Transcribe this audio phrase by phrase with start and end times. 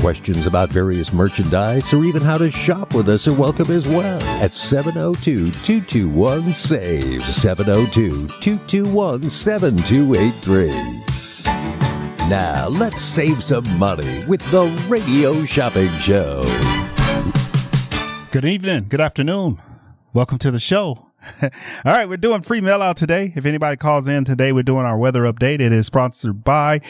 [0.00, 4.22] Questions about various merchandise or even how to shop with us are welcome as well
[4.40, 7.26] at 702 221 SAVE.
[7.26, 10.68] 702 221 7283.
[12.28, 16.44] Now, let's save some money with the Radio Shopping Show.
[18.30, 18.86] Good evening.
[18.88, 19.60] Good afternoon.
[20.12, 21.06] Welcome to the show.
[21.42, 21.50] All
[21.84, 23.32] right, we're doing free mail out today.
[23.34, 25.60] If anybody calls in today, we're doing our weather update.
[25.60, 26.82] It is sponsored by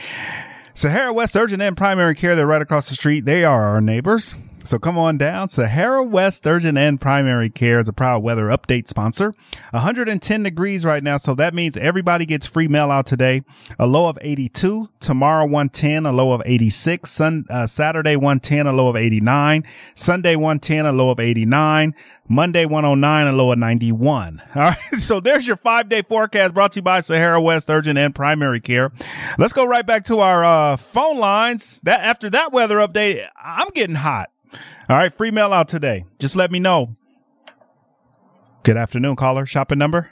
[0.78, 2.36] Sahara West Urgent and Primary Care.
[2.36, 3.24] They're right across the street.
[3.24, 4.36] They are our neighbors.
[4.68, 5.48] So come on down.
[5.48, 9.32] Sahara West Urgent and Primary Care is a proud weather update sponsor.
[9.70, 11.16] 110 degrees right now.
[11.16, 13.40] So that means everybody gets free mail out today.
[13.78, 14.90] A low of 82.
[15.00, 17.10] Tomorrow 110, a low of 86.
[17.10, 19.64] Sun, uh, Saturday 110, a low of 89.
[19.94, 21.94] Sunday 110, a low of 89.
[22.28, 24.42] Monday 109, a low of 91.
[24.54, 24.76] All right.
[24.98, 28.60] So there's your five day forecast brought to you by Sahara West Urgent and Primary
[28.60, 28.90] Care.
[29.38, 31.80] Let's go right back to our, uh, phone lines.
[31.84, 34.28] That after that weather update, I'm getting hot.
[34.88, 36.06] All right, free mail out today.
[36.18, 36.96] Just let me know.
[38.62, 39.44] Good afternoon, caller.
[39.44, 40.10] Shopping number.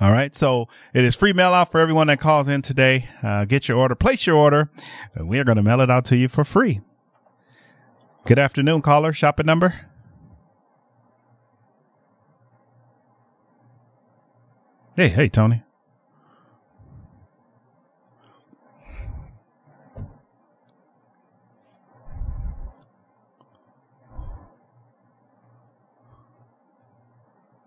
[0.00, 3.08] All right, so it is free mail out for everyone that calls in today.
[3.22, 4.70] Uh, get your order, place your order,
[5.14, 6.80] and we are going to mail it out to you for free.
[8.26, 9.12] Good afternoon, caller.
[9.12, 9.86] Shopping number.
[14.96, 15.63] Hey, hey, Tony.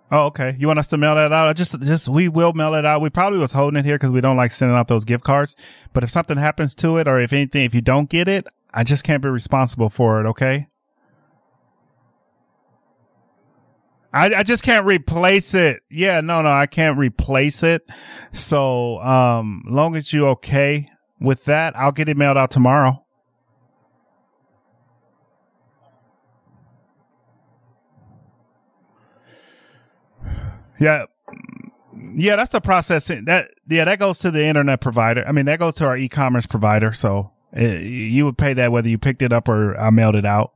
[0.10, 0.56] Oh, okay.
[0.58, 1.50] You want us to mail that out?
[1.50, 3.02] I just, just, we will mail it out.
[3.02, 5.56] We probably was holding it here because we don't like sending out those gift cards.
[5.92, 8.84] But if something happens to it or if anything, if you don't get it, I
[8.84, 10.30] just can't be responsible for it.
[10.30, 10.68] Okay.
[14.14, 15.82] I, I just can't replace it.
[15.90, 16.22] Yeah.
[16.22, 17.86] No, no, I can't replace it.
[18.32, 20.88] So, um, long as you okay
[21.20, 23.04] with that, I'll get it mailed out tomorrow.
[30.80, 31.06] Yeah.
[32.14, 33.26] Yeah, that's the processing.
[33.26, 35.24] That yeah, that goes to the internet provider.
[35.28, 36.92] I mean, that goes to our e-commerce provider.
[36.92, 40.26] So it, you would pay that whether you picked it up or I mailed it
[40.26, 40.54] out.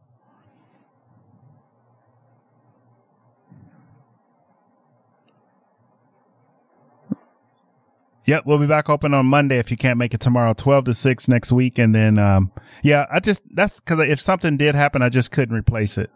[8.25, 10.93] Yep, we'll be back open on Monday if you can't make it tomorrow, 12 to
[10.93, 11.79] 6 next week.
[11.79, 12.51] And then, um,
[12.83, 16.11] yeah, I just, that's cause if something did happen, I just couldn't replace it.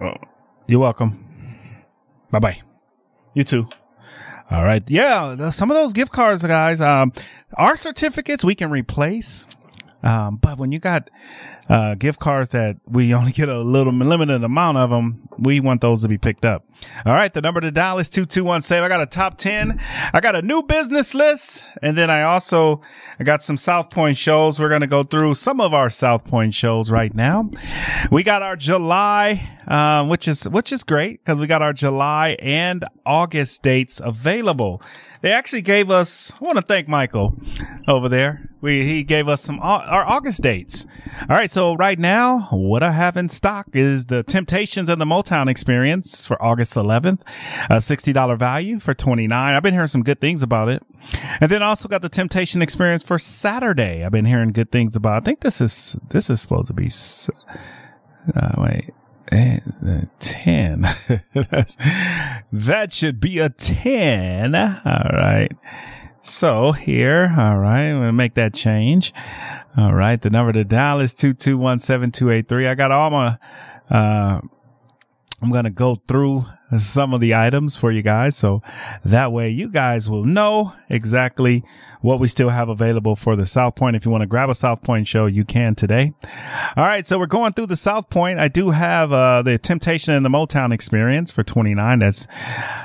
[0.00, 0.14] Oh.
[0.68, 1.24] You're welcome.
[2.30, 2.60] Bye bye.
[3.32, 3.66] You too.
[4.50, 4.82] All right.
[4.90, 5.48] Yeah.
[5.48, 7.12] Some of those gift cards, guys, um,
[7.54, 9.46] our certificates we can replace.
[10.02, 11.08] Um, but when you got,
[11.68, 15.80] uh, gift cards that we only get a little limited amount of them, we want
[15.80, 16.64] those to be picked up.
[17.04, 17.32] All right.
[17.32, 18.82] The number to dial is 221 save.
[18.82, 19.80] I got a top 10.
[20.12, 21.66] I got a new business list.
[21.82, 22.80] And then I also,
[23.18, 24.60] I got some South Point shows.
[24.60, 27.50] We're going to go through some of our South Point shows right now.
[28.10, 32.36] We got our July, um, which is, which is great because we got our July
[32.40, 34.82] and August dates available.
[35.20, 37.36] They actually gave us, I want to thank Michael
[37.88, 38.50] over there.
[38.60, 40.86] We, he gave us some, our August dates.
[41.22, 41.50] All right.
[41.50, 46.24] So right now, what I have in stock is the Temptations and the Motown experience
[46.24, 47.20] for August 11th,
[47.68, 49.54] a $60 value for 29.
[49.54, 50.84] I've been hearing some good things about it.
[51.40, 54.04] And then also got the Temptation experience for Saturday.
[54.04, 55.22] I've been hearing good things about.
[55.22, 56.90] I think this is, this is supposed to be,
[58.36, 58.94] uh, wait,
[59.32, 60.82] uh, 10.
[62.52, 64.54] that should be a 10.
[64.54, 65.52] All right.
[66.28, 69.14] So here, all right, gonna make that change.
[69.78, 72.68] All right, the number to dial is two two one seven two eight three.
[72.68, 73.38] I got all my
[73.90, 74.40] uh
[75.40, 76.46] I'm going to go through
[76.76, 78.36] some of the items for you guys.
[78.36, 78.60] So
[79.04, 81.62] that way you guys will know exactly
[82.00, 83.94] what we still have available for the South Point.
[83.94, 86.12] If you want to grab a South Point show, you can today.
[86.76, 87.06] All right.
[87.06, 88.40] So we're going through the South Point.
[88.40, 92.00] I do have, uh, the Temptation and the Motown experience for 29.
[92.00, 92.26] That's,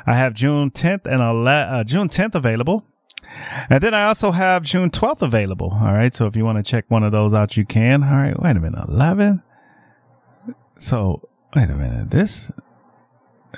[0.05, 2.85] I have June 10th and 11, uh, June 10th available.
[3.69, 5.71] And then I also have June 12th available.
[5.73, 6.13] All right.
[6.13, 8.03] So if you want to check one of those out, you can.
[8.03, 8.39] All right.
[8.39, 8.87] Wait a minute.
[8.87, 9.41] 11.
[10.77, 12.11] So wait a minute.
[12.11, 12.51] This,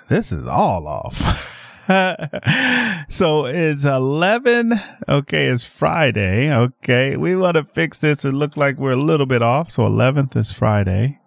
[0.09, 1.85] this is all off.
[3.09, 4.73] so it's 11.
[5.07, 5.45] Okay.
[5.47, 6.51] It's Friday.
[6.51, 7.17] Okay.
[7.17, 8.25] We want to fix this.
[8.25, 9.71] It looked like we're a little bit off.
[9.71, 11.19] So 11th is Friday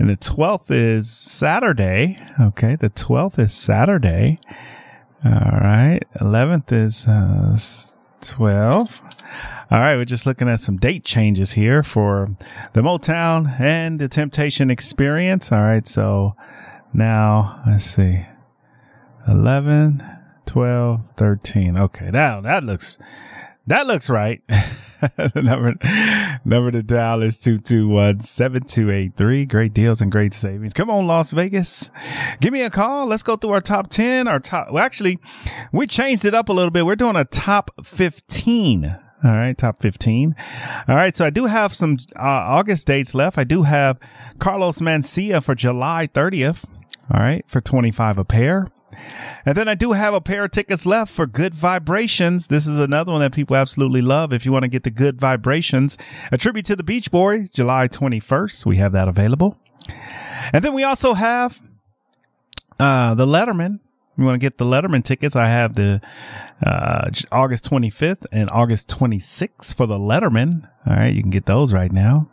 [0.00, 2.18] and the 12th is Saturday.
[2.40, 2.76] Okay.
[2.76, 4.38] The 12th is Saturday.
[5.24, 6.00] All right.
[6.20, 7.56] 11th is, uh,
[8.22, 9.02] 12.
[9.70, 12.34] All right, we're just looking at some date changes here for
[12.72, 15.52] the Motown and the Temptation experience.
[15.52, 16.34] All right, so
[16.92, 18.26] now let's see
[19.28, 20.02] 11,
[20.46, 21.76] 12, 13.
[21.76, 22.98] Okay, now that looks
[23.66, 24.42] that looks right.
[25.00, 25.74] the number,
[26.44, 29.48] number to dial is 221-7283.
[29.48, 30.72] Great deals and great savings.
[30.72, 31.90] Come on, Las Vegas.
[32.40, 33.06] Give me a call.
[33.06, 35.18] Let's go through our top 10, our top, well, actually,
[35.72, 36.86] we changed it up a little bit.
[36.86, 40.34] We're doing a top 15 all right, top 15.
[40.88, 43.36] All right, so I do have some uh, August dates left.
[43.36, 43.98] I do have
[44.38, 46.64] Carlos Mencia for July 30th.
[47.12, 48.68] All right, for 25 a pair.
[49.44, 52.48] And then I do have a pair of tickets left for Good Vibrations.
[52.48, 54.32] This is another one that people absolutely love.
[54.32, 55.96] If you want to get the Good Vibrations,
[56.30, 59.58] a tribute to the Beach Boys, July 21st, we have that available.
[60.52, 61.60] And then we also have
[62.78, 63.80] uh, the Lettermen
[64.20, 66.00] you want to get the Lettermen tickets, I have the
[66.64, 70.68] uh, August 25th and August 26th for the Lettermen.
[70.86, 72.30] All right, you can get those right now.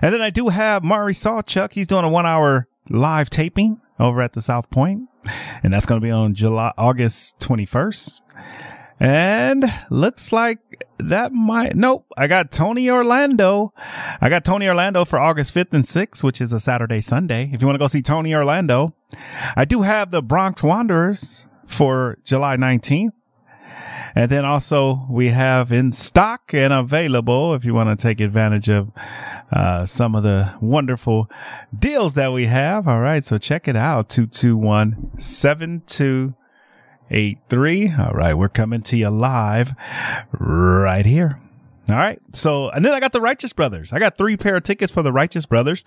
[0.00, 1.74] And then I do have Mari Sawchuk.
[1.74, 5.08] He's doing a one hour live taping over at the South Point,
[5.62, 8.20] and that's going to be on July August 21st.
[8.98, 10.58] And looks like
[10.98, 12.06] that might, nope.
[12.16, 13.74] I got Tony Orlando.
[14.20, 17.50] I got Tony Orlando for August 5th and 6th, which is a Saturday, Sunday.
[17.52, 18.94] If you want to go see Tony Orlando,
[19.54, 23.12] I do have the Bronx Wanderers for July 19th.
[24.14, 28.68] And then also we have in stock and available if you want to take advantage
[28.68, 28.92] of
[29.52, 31.28] uh, some of the wonderful
[31.76, 32.86] deals that we have.
[32.88, 33.24] All right.
[33.24, 34.08] So check it out.
[34.08, 37.94] 221 7283.
[37.98, 38.34] All right.
[38.34, 39.74] We're coming to you live
[40.32, 41.40] right here.
[41.88, 42.20] All right.
[42.32, 43.92] So, and then I got the Righteous Brothers.
[43.92, 45.84] I got three pair of tickets for the Righteous Brothers.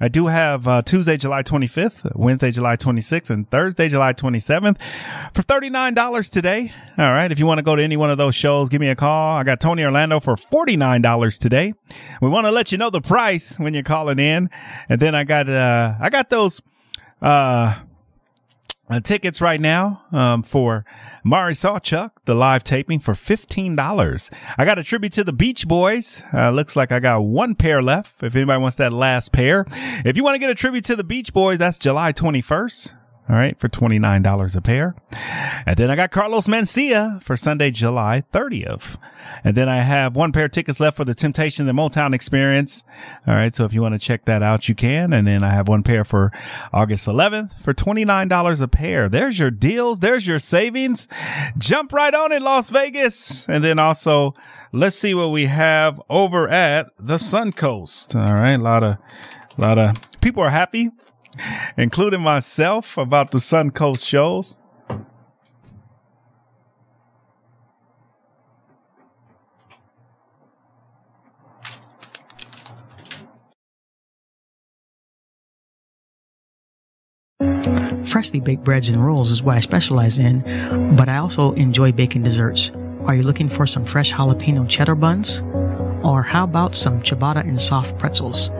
[0.00, 4.80] I do have uh, Tuesday, July 25th, Wednesday, July 26th, and Thursday, July 27th
[5.34, 6.72] for $39 today.
[6.96, 7.30] All right.
[7.30, 9.36] If you want to go to any one of those shows, give me a call.
[9.36, 11.74] I got Tony Orlando for $49 today.
[12.22, 14.48] We want to let you know the price when you're calling in.
[14.88, 16.62] And then I got, uh, I got those,
[17.20, 17.74] uh,
[18.92, 20.84] uh, tickets right now um, for
[21.24, 24.32] Mari Sawchuk, the live taping for $15.
[24.58, 26.22] I got a tribute to the Beach Boys.
[26.32, 28.22] Uh, looks like I got one pair left.
[28.22, 29.66] If anybody wants that last pair.
[30.04, 32.94] If you want to get a tribute to the Beach Boys, that's July 21st.
[33.28, 33.58] All right.
[33.58, 34.94] For $29 a pair.
[35.64, 38.98] And then I got Carlos Mencia for Sunday, July 30th.
[39.44, 42.84] And then I have one pair of tickets left for the Temptation the Motown experience.
[43.26, 43.54] All right.
[43.54, 45.12] So if you want to check that out, you can.
[45.12, 46.32] And then I have one pair for
[46.72, 49.08] August 11th for $29 a pair.
[49.08, 50.00] There's your deals.
[50.00, 51.08] There's your savings.
[51.56, 53.48] Jump right on it, Las Vegas.
[53.48, 54.34] And then also
[54.72, 58.16] let's see what we have over at the Suncoast.
[58.16, 58.54] All right.
[58.54, 58.96] A lot of,
[59.56, 60.90] a lot of people are happy
[61.76, 64.58] including myself, about the Suncoast shows.
[78.04, 80.42] Freshly baked breads and rolls is what I specialize in,
[80.96, 82.70] but I also enjoy baking desserts.
[83.06, 85.40] Are you looking for some fresh jalapeno cheddar buns?
[86.04, 88.50] Or how about some ciabatta and soft pretzels?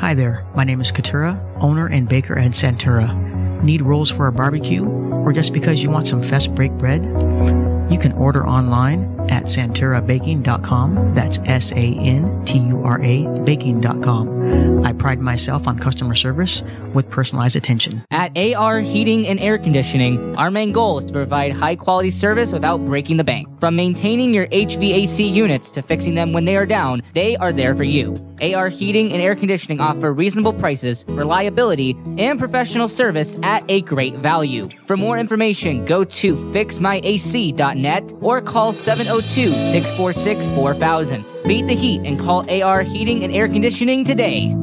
[0.00, 3.62] Hi there, my name is Katura, owner and baker at Santura.
[3.62, 4.82] Need rolls for a barbecue?
[4.82, 7.04] Or just because you want some fest break bread?
[7.04, 11.14] You can order online at santurabaking.com.
[11.14, 14.39] That's S A N T U R A baking.com.
[14.84, 16.62] I pride myself on customer service
[16.94, 18.04] with personalized attention.
[18.10, 22.52] At AR Heating and Air Conditioning, our main goal is to provide high quality service
[22.52, 23.48] without breaking the bank.
[23.60, 27.76] From maintaining your HVAC units to fixing them when they are down, they are there
[27.76, 28.16] for you.
[28.42, 34.14] AR Heating and Air Conditioning offer reasonable prices, reliability, and professional service at a great
[34.14, 34.68] value.
[34.86, 41.29] For more information, go to fixmyac.net or call 702 646 4000.
[41.46, 44.54] Beat the heat and call AR Heating and Air Conditioning today.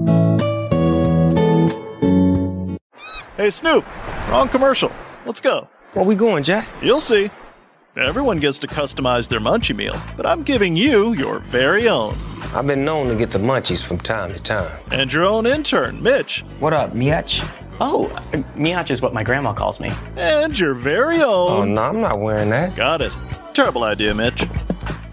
[3.36, 3.86] Hey, Snoop,
[4.30, 4.92] wrong commercial.
[5.26, 5.68] Let's go.
[5.94, 6.68] Where we going, Jack?
[6.82, 7.30] You'll see.
[7.96, 12.16] Everyone gets to customize their munchie meal, but I'm giving you your very own.
[12.54, 14.72] I've been known to get the munchies from time to time.
[14.92, 16.42] And your own intern, Mitch.
[16.60, 17.44] What up, Miach?
[17.80, 19.92] Oh, uh, Miach is what my grandma calls me.
[20.16, 21.52] And your very own.
[21.52, 22.76] Oh, no, I'm not wearing that.
[22.76, 23.12] Got it.
[23.54, 24.46] Terrible idea, Mitch.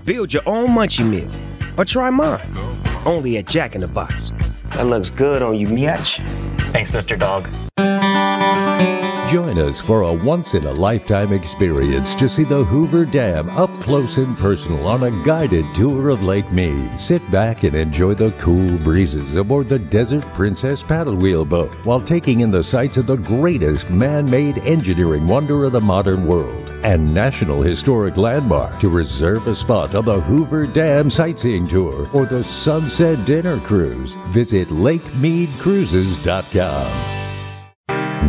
[0.04, 1.30] Build your own munchie meal
[1.76, 2.46] or try mine.
[3.04, 4.32] Only at Jack in the Box.
[4.70, 6.26] That looks good on you, Miach.
[6.72, 7.18] Thanks, Mr.
[7.18, 7.48] Dog.
[9.30, 13.70] Join us for a once in a lifetime experience to see the Hoover Dam up
[13.80, 17.00] close and personal on a guided tour of Lake Mead.
[17.00, 22.00] Sit back and enjoy the cool breezes aboard the Desert Princess paddle wheel boat while
[22.00, 26.63] taking in the sights of the greatest man made engineering wonder of the modern world
[26.84, 28.78] and National Historic Landmark.
[28.80, 34.14] To reserve a spot on the Hoover Dam sightseeing tour or the Sunset Dinner Cruise,
[34.28, 37.23] visit LakeMeadCruises.com.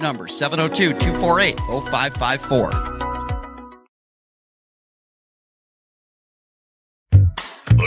[0.00, 2.98] number, 702 248 0554.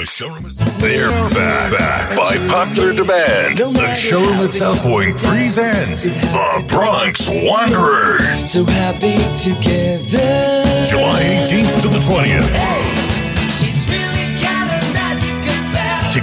[0.02, 3.58] The showroom is they're back, back by popular demand.
[3.60, 8.52] The showroom at South Point presents the Bronx Wanderers.
[8.52, 10.86] So happy together.
[10.86, 13.01] July 18th to the 20th.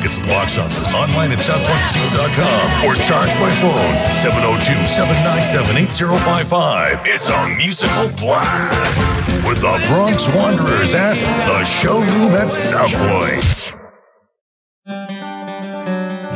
[0.08, 7.02] Tickets at box office, online at southparkco.com, or charge by phone 702 797 8055.
[7.04, 13.57] It's a musical blast with the Bronx Wanderers at the showroom at South Point.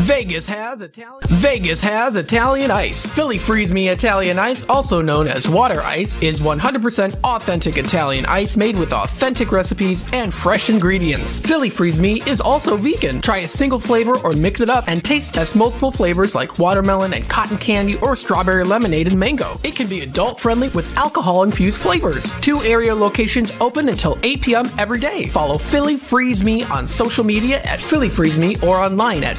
[0.00, 1.22] Vegas has Italian.
[1.24, 3.06] Vegas has Italian ice.
[3.06, 8.58] Philly Freeze Me Italian ice, also known as water ice, is 100% authentic Italian ice
[8.58, 11.40] made with authentic recipes and fresh ingredients.
[11.40, 13.22] Philly Freeze Me is also vegan.
[13.22, 17.14] Try a single flavor or mix it up and taste test multiple flavors like watermelon
[17.14, 19.56] and cotton candy or strawberry lemonade and mango.
[19.64, 22.30] It can be adult friendly with alcohol infused flavors.
[22.42, 24.70] Two area locations open until 8 p.m.
[24.76, 25.28] every day.
[25.28, 29.38] Follow Philly Freeze Me on social media at Philly Freeze Me or online at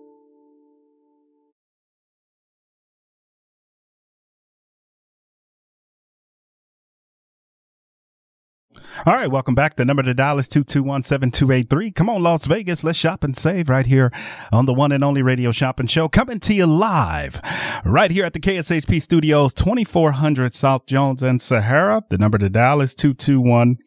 [9.03, 9.77] All right, welcome back.
[9.77, 11.95] The number to dial is 221-7283.
[11.95, 12.83] Come on, Las Vegas.
[12.83, 14.11] Let's shop and save right here
[14.51, 16.07] on the one and only radio shopping show.
[16.07, 17.41] Coming to you live
[17.83, 22.03] right here at the KSHP studios, 2400 South Jones and Sahara.
[22.09, 23.79] The number to dial is 221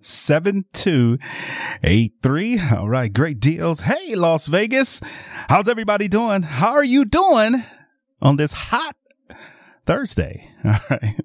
[0.00, 2.60] 7283.
[2.74, 3.80] All right, great deals.
[3.80, 5.02] Hey, Las Vegas.
[5.50, 6.40] How's everybody doing?
[6.40, 7.62] How are you doing
[8.22, 8.96] on this hot
[9.84, 10.48] Thursday.
[10.64, 11.20] All right.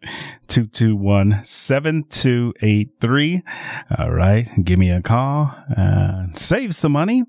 [0.47, 3.43] 221 7283.
[3.97, 4.49] All right.
[4.63, 5.53] Give me a call.
[5.75, 7.23] Uh, save some money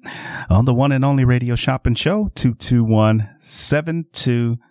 [0.48, 2.30] on the one and only radio shopping show.
[2.34, 4.64] 221 7283.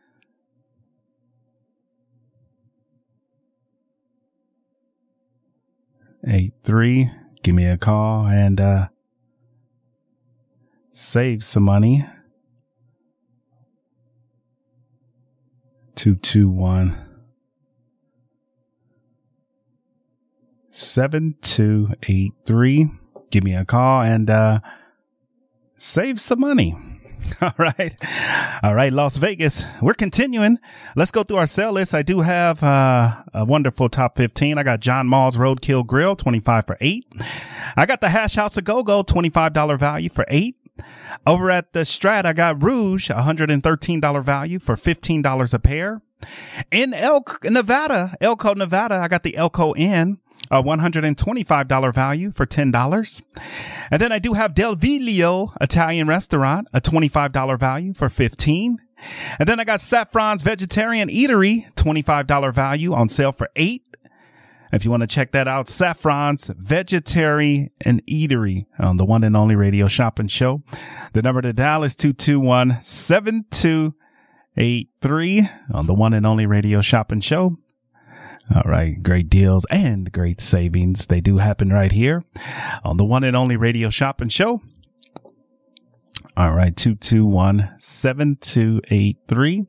[6.29, 7.09] Eight three.
[7.41, 8.87] Give me a call and uh,
[10.91, 12.05] save some money.
[15.97, 16.95] 221
[20.69, 22.89] 7283.
[23.31, 24.59] Give me a call and uh,
[25.75, 26.77] save some money.
[27.41, 27.95] All right.
[28.61, 29.65] All right, Las Vegas.
[29.81, 30.59] We're continuing.
[30.95, 31.95] Let's go through our sale list.
[31.95, 34.59] I do have uh, a wonderful top 15.
[34.59, 37.07] I got John Mull's Roadkill Grill, 25 for 8.
[37.75, 40.55] I got the Hash House of Go-Go, $25 value for 8.
[41.25, 46.01] Over at the Strat, I got Rouge, $113 value for $15 a pair.
[46.71, 50.17] In Elk, Nevada, Elko, Nevada, I got the Elko Inn,
[50.49, 53.21] a $125 value for $10.
[53.91, 58.79] And then I do have Del Viglio Italian Restaurant, a $25 value for 15
[59.39, 63.83] And then I got Saffron's Vegetarian Eatery, $25 value on sale for 8
[64.71, 69.35] if you want to check that out, Saffron's Vegetarian and Eatery on the one and
[69.37, 70.61] only radio shopping show.
[71.13, 77.57] The number to dial is 221 7283 on the one and only radio shopping show.
[78.53, 79.01] All right.
[79.03, 81.07] Great deals and great savings.
[81.07, 82.23] They do happen right here
[82.83, 84.61] on the one and only radio shopping show.
[86.37, 89.65] All right, 221 7283.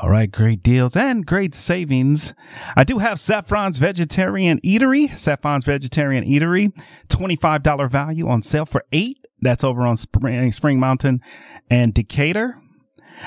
[0.00, 2.34] All right, great deals and great savings.
[2.76, 6.72] I do have Saffron's Vegetarian Eatery, Saffron's Vegetarian Eatery,
[7.08, 9.26] $25 value on sale for eight.
[9.40, 11.20] That's over on Spring, Spring Mountain
[11.68, 12.56] and Decatur.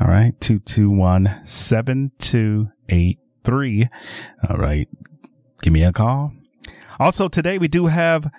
[0.00, 0.32] All right.
[0.40, 3.88] 221 7283.
[4.48, 4.88] All right.
[5.60, 6.32] Give me a call.
[6.98, 8.30] Also today we do have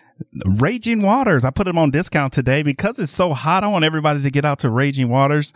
[0.46, 1.44] Raging Waters.
[1.44, 3.64] I put them on discount today because it's so hot.
[3.64, 5.54] I want everybody to get out to Raging Waters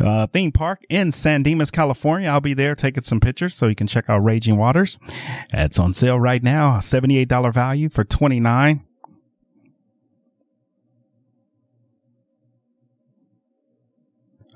[0.00, 2.28] uh, theme park in San Dimas, California.
[2.28, 4.98] I'll be there taking some pictures so you can check out Raging Waters.
[5.52, 6.78] It's on sale right now.
[6.78, 8.84] $78 value for 29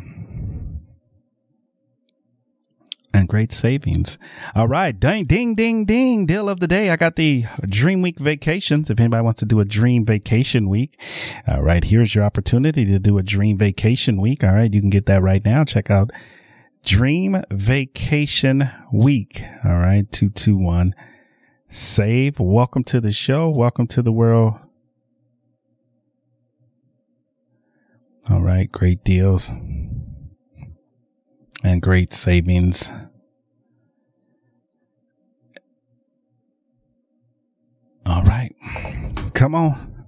[3.13, 4.19] and great savings.
[4.55, 4.99] All right.
[4.99, 6.27] Ding, ding, ding, ding.
[6.27, 6.91] Deal of the day.
[6.91, 8.91] I got the Dream Week vacations.
[8.91, 11.01] If anybody wants to do a dream vacation week,
[11.47, 14.45] all right, here's your opportunity to do a dream vacation week.
[14.45, 14.73] All right.
[14.73, 15.65] You can get that right now.
[15.65, 16.11] Check out
[16.85, 19.43] Dream Vacation Week.
[19.65, 20.11] All right.
[20.11, 20.95] 221
[21.69, 22.41] save.
[22.41, 23.49] Welcome to the show.
[23.49, 24.55] Welcome to the world.
[28.29, 28.71] All right.
[28.71, 29.51] Great deals
[31.63, 32.91] and great savings.
[38.07, 38.55] All right.
[39.35, 40.05] Come on.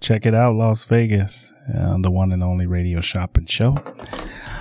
[0.00, 3.74] Check it out, Las Vegas, uh, the one and only radio shopping show.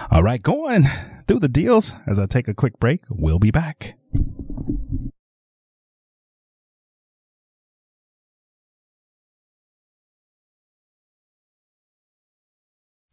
[0.10, 0.86] All right, going
[1.28, 3.02] through the deals as I take a quick break.
[3.10, 3.98] We'll be back.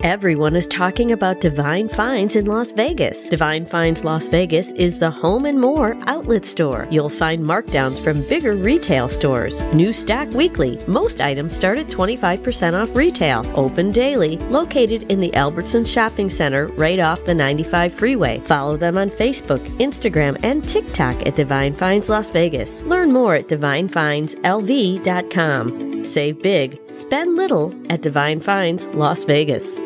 [0.02, 3.28] Everyone is talking about Divine Finds in Las Vegas.
[3.28, 6.88] Divine Finds Las Vegas is the home and more outlet store.
[6.90, 9.60] You'll find markdowns from bigger retail stores.
[9.74, 10.82] New stack weekly.
[10.86, 13.44] Most items start at 25% off retail.
[13.54, 14.38] Open daily.
[14.48, 18.40] Located in the Albertson Shopping Center right off the 95 freeway.
[18.46, 22.80] Follow them on Facebook, Instagram, and TikTok at Divine Finds Las Vegas.
[22.84, 26.04] Learn more at divinefindslv.com.
[26.06, 29.76] Save big, spend little at Divine Finds Las Vegas.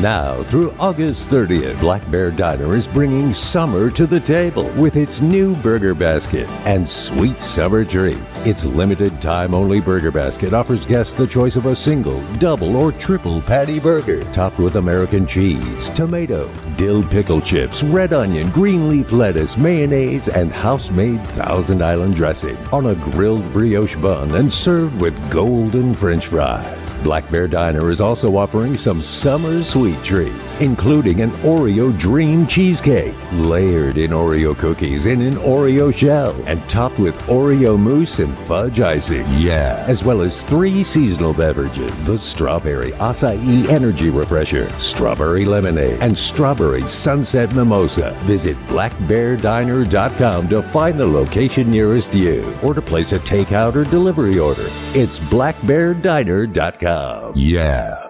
[0.00, 5.20] Now, through August 30th, Black Bear Diner is bringing summer to the table with its
[5.20, 8.46] new burger basket and sweet summer treats.
[8.46, 12.92] Its limited time only burger basket offers guests the choice of a single, double, or
[12.92, 19.12] triple patty burger topped with American cheese, tomato, dill pickle chips, red onion, green leaf
[19.12, 24.98] lettuce, mayonnaise, and house made Thousand Island dressing on a grilled brioche bun and served
[24.98, 26.94] with golden french fries.
[27.02, 33.14] Black Bear Diner is also offering some summer sweet treats, including an Oreo Dream Cheesecake,
[33.32, 38.80] layered in Oreo cookies in an Oreo shell, and topped with Oreo mousse and fudge
[38.80, 39.26] icing.
[39.30, 46.16] Yeah, as well as three seasonal beverages the Strawberry Acai Energy Refresher, Strawberry Lemonade, and
[46.16, 48.12] Strawberry Sunset Mimosa.
[48.20, 54.38] Visit blackbeardiner.com to find the location nearest you or to place a takeout or delivery
[54.38, 54.66] order.
[54.94, 57.32] It's blackbeardiner.com.
[57.36, 58.09] Yeah.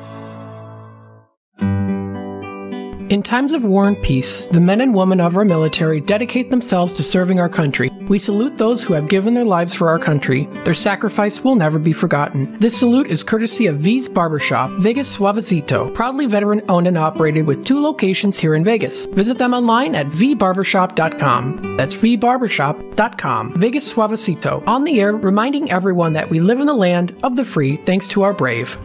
[3.11, 6.93] In times of war and peace, the men and women of our military dedicate themselves
[6.93, 7.89] to serving our country.
[8.07, 10.45] We salute those who have given their lives for our country.
[10.63, 12.57] Their sacrifice will never be forgotten.
[12.59, 17.65] This salute is courtesy of V's Barbershop, Vegas Suavecito, proudly veteran owned and operated with
[17.65, 19.03] two locations here in Vegas.
[19.07, 21.75] Visit them online at vbarbershop.com.
[21.75, 23.59] That's vbarbershop.com.
[23.59, 27.43] Vegas Suavecito, on the air reminding everyone that we live in the land of the
[27.43, 28.77] free thanks to our brave.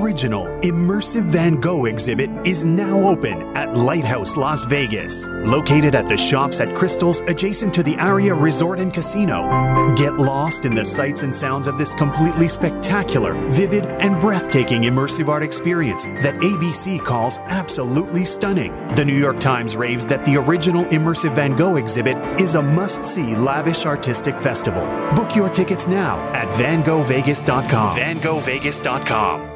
[0.00, 6.16] Original immersive Van Gogh exhibit is now open at Lighthouse Las Vegas, located at the
[6.16, 9.94] shops at Crystals adjacent to the Aria Resort and Casino.
[9.96, 15.28] Get lost in the sights and sounds of this completely spectacular, vivid, and breathtaking immersive
[15.28, 18.72] art experience that ABC calls absolutely stunning.
[18.94, 23.04] The New York Times raves that the original immersive Van Gogh exhibit is a must
[23.04, 24.86] see lavish artistic festival.
[25.14, 27.96] Book your tickets now at vangovegas.com.
[27.96, 29.49] vangovegas.com.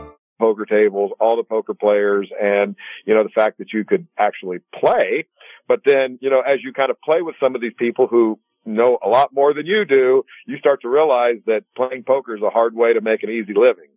[0.45, 2.77] poker tables, all the poker players, and
[3.07, 5.27] you know the fact that you could actually play.
[5.67, 8.39] But then, you know, as you kind of play with some of these people who
[8.67, 12.43] know a lot more than you do, you start to realize that playing poker is
[12.43, 13.89] a hard way to make an easy living.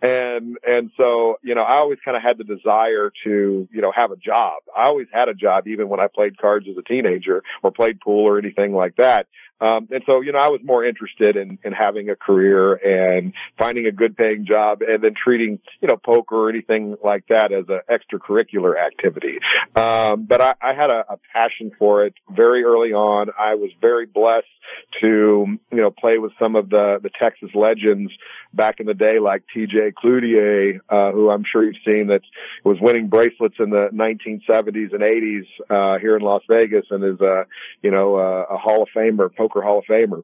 [0.00, 3.92] And, and so, you know, I always kind of had the desire to, you know,
[3.94, 4.54] have a job.
[4.76, 8.00] I always had a job, even when I played cards as a teenager or played
[8.00, 9.28] pool or anything like that.
[9.62, 13.32] Um, and so, you know, I was more interested in, in having a career and
[13.56, 17.52] finding a good paying job and then treating, you know, poker or anything like that
[17.52, 19.38] as an extracurricular activity.
[19.76, 23.28] Um, but I, I had a, a passion for it very early on.
[23.38, 24.46] I was very blessed
[25.00, 28.12] to, you know, play with some of the, the Texas legends
[28.52, 32.22] back in the day, like TJ Cloutier, uh, who I'm sure you've seen that
[32.64, 37.20] was winning bracelets in the 1970s and 80s, uh, here in Las Vegas and is
[37.20, 37.46] a,
[37.82, 40.22] you know, a, a Hall of Famer, poker Hall of Famer.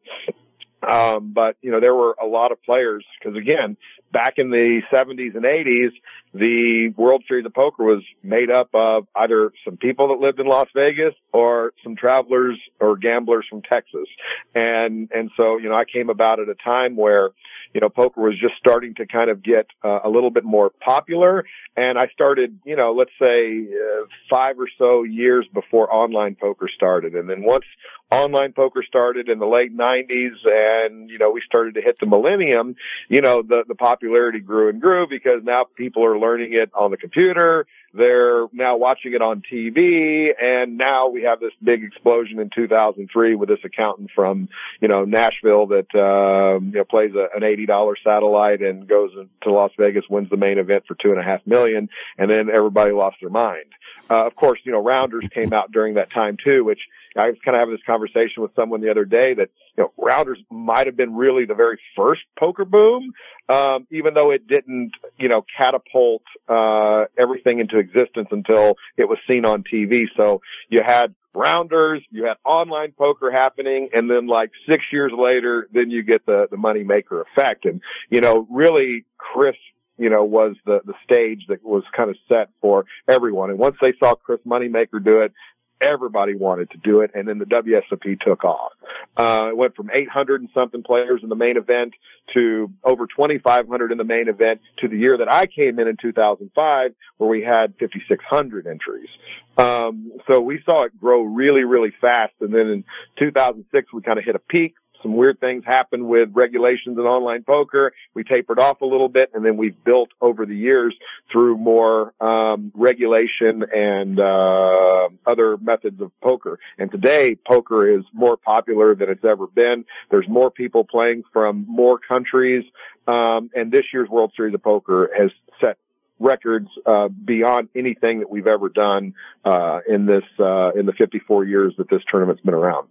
[0.86, 3.76] Um, but you know, there were a lot of players because again,
[4.12, 5.92] back in the 70s and 80s,
[6.34, 10.46] the World Series of Poker was made up of either some people that lived in
[10.46, 14.08] Las Vegas or some travelers or gamblers from Texas.
[14.54, 17.30] And, and so, you know, I came about at a time where,
[17.74, 20.70] you know, poker was just starting to kind of get uh, a little bit more
[20.70, 21.44] popular.
[21.76, 26.68] And I started, you know, let's say uh, five or so years before online poker
[26.74, 27.14] started.
[27.14, 27.64] And then once
[28.10, 32.06] online poker started in the late 90s and, you know, we started to hit the
[32.06, 32.74] millennium,
[33.08, 36.90] you know, the, the popularity grew and grew because now people are learning it on
[36.90, 37.66] the computer.
[37.92, 40.30] They're now watching it on TV.
[40.40, 44.48] And now we have this big explosion in 2003 with this accountant from,
[44.80, 49.10] you know, Nashville that, um, you know, plays a, an $80 satellite and goes
[49.42, 51.88] to Las Vegas, wins the main event for two and a half million.
[52.16, 53.66] And then everybody lost their mind.
[54.10, 56.80] Uh, of course, you know, rounders came out during that time too, which
[57.16, 59.92] I was kind of having this conversation with someone the other day that, you know,
[59.96, 63.12] rounders might have been really the very first poker boom,
[63.48, 69.18] um, even though it didn't, you know, catapult, uh, everything into existence until it was
[69.26, 70.04] seen on TV.
[70.16, 75.68] So you had rounders, you had online poker happening, and then like six years later,
[75.72, 77.64] then you get the, the Moneymaker effect.
[77.64, 79.56] And, you know, really Chris
[79.98, 83.50] you know, was the, the stage that was kind of set for everyone.
[83.50, 85.32] And once they saw Chris Moneymaker do it,
[85.80, 87.10] everybody wanted to do it.
[87.14, 88.72] And then the WSOP took off.
[89.16, 91.94] Uh, it went from 800 and something players in the main event
[92.34, 95.96] to over 2,500 in the main event to the year that I came in in
[96.00, 99.08] 2005 where we had 5,600 entries.
[99.56, 102.34] Um, so we saw it grow really, really fast.
[102.40, 102.84] And then in
[103.18, 107.42] 2006, we kind of hit a peak some weird things happened with regulations in online
[107.44, 107.92] poker.
[108.14, 110.94] We tapered off a little bit and then we've built over the years
[111.30, 116.58] through more, um, regulation and, uh, other methods of poker.
[116.78, 119.84] And today poker is more popular than it's ever been.
[120.10, 122.64] There's more people playing from more countries.
[123.06, 125.30] Um, and this year's World Series of Poker has
[125.60, 125.78] set
[126.18, 131.44] records uh, beyond anything that we've ever done uh, in this uh, in the 54
[131.44, 132.88] years that this tournament's been around.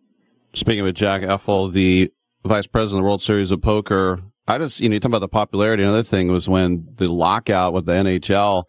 [0.54, 2.12] Speaking with Jack Effel, the
[2.44, 5.20] vice president of the World Series of Poker, I just, you know, you talk about
[5.20, 5.84] the popularity.
[5.84, 8.64] Another thing was when the lockout with the NHL,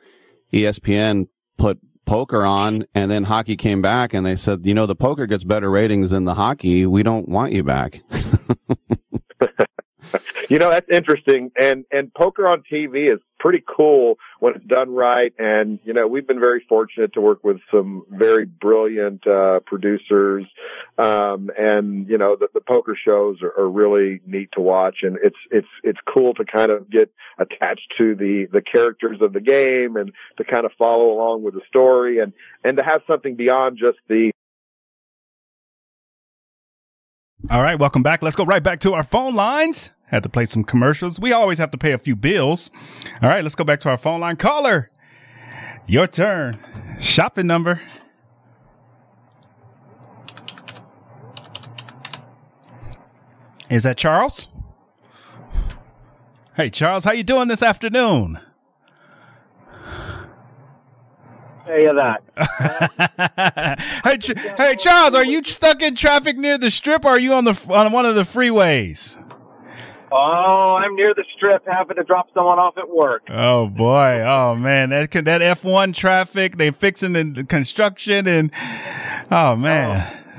[0.53, 4.97] ESPN put poker on and then hockey came back and they said, you know, the
[4.97, 6.87] poker gets better ratings than the hockey.
[6.87, 8.03] We don't want you back.
[10.49, 11.51] you know, that's interesting.
[11.59, 15.33] And, and poker on TV is pretty cool when it's done right.
[15.38, 20.44] And, you know, we've been very fortunate to work with some very brilliant, uh, producers.
[20.99, 24.99] Um, and, you know, the, the poker shows are, are really neat to watch.
[25.03, 29.33] And it's, it's, it's cool to kind of get attached to the, the characters of
[29.33, 32.33] the game and to kind of follow along with the story and,
[32.64, 34.33] and to have something beyond just the,
[37.51, 38.21] All right, welcome back.
[38.21, 39.92] Let's go right back to our phone lines.
[40.09, 41.21] Had to play some commercials.
[41.21, 42.71] We always have to pay a few bills.
[43.23, 44.37] All right, let's go back to our phone line.
[44.37, 44.88] Caller,
[45.87, 46.59] your turn.
[46.99, 47.81] Shopping number.
[53.68, 54.49] Is that Charles?
[56.57, 58.40] Hey, Charles, how you doing this afternoon?
[61.66, 63.79] Hey, that.
[64.05, 67.35] hey, Ch- hey, Charles, are you stuck in traffic near the strip, or are you
[67.35, 69.23] on the on one of the freeways?
[70.11, 73.25] Oh, I'm near the strip, having to drop someone off at work.
[73.31, 74.23] Oh boy.
[74.27, 74.90] Oh man.
[74.90, 78.51] That that F1 traffic, they fixing the construction and
[79.31, 80.14] oh man.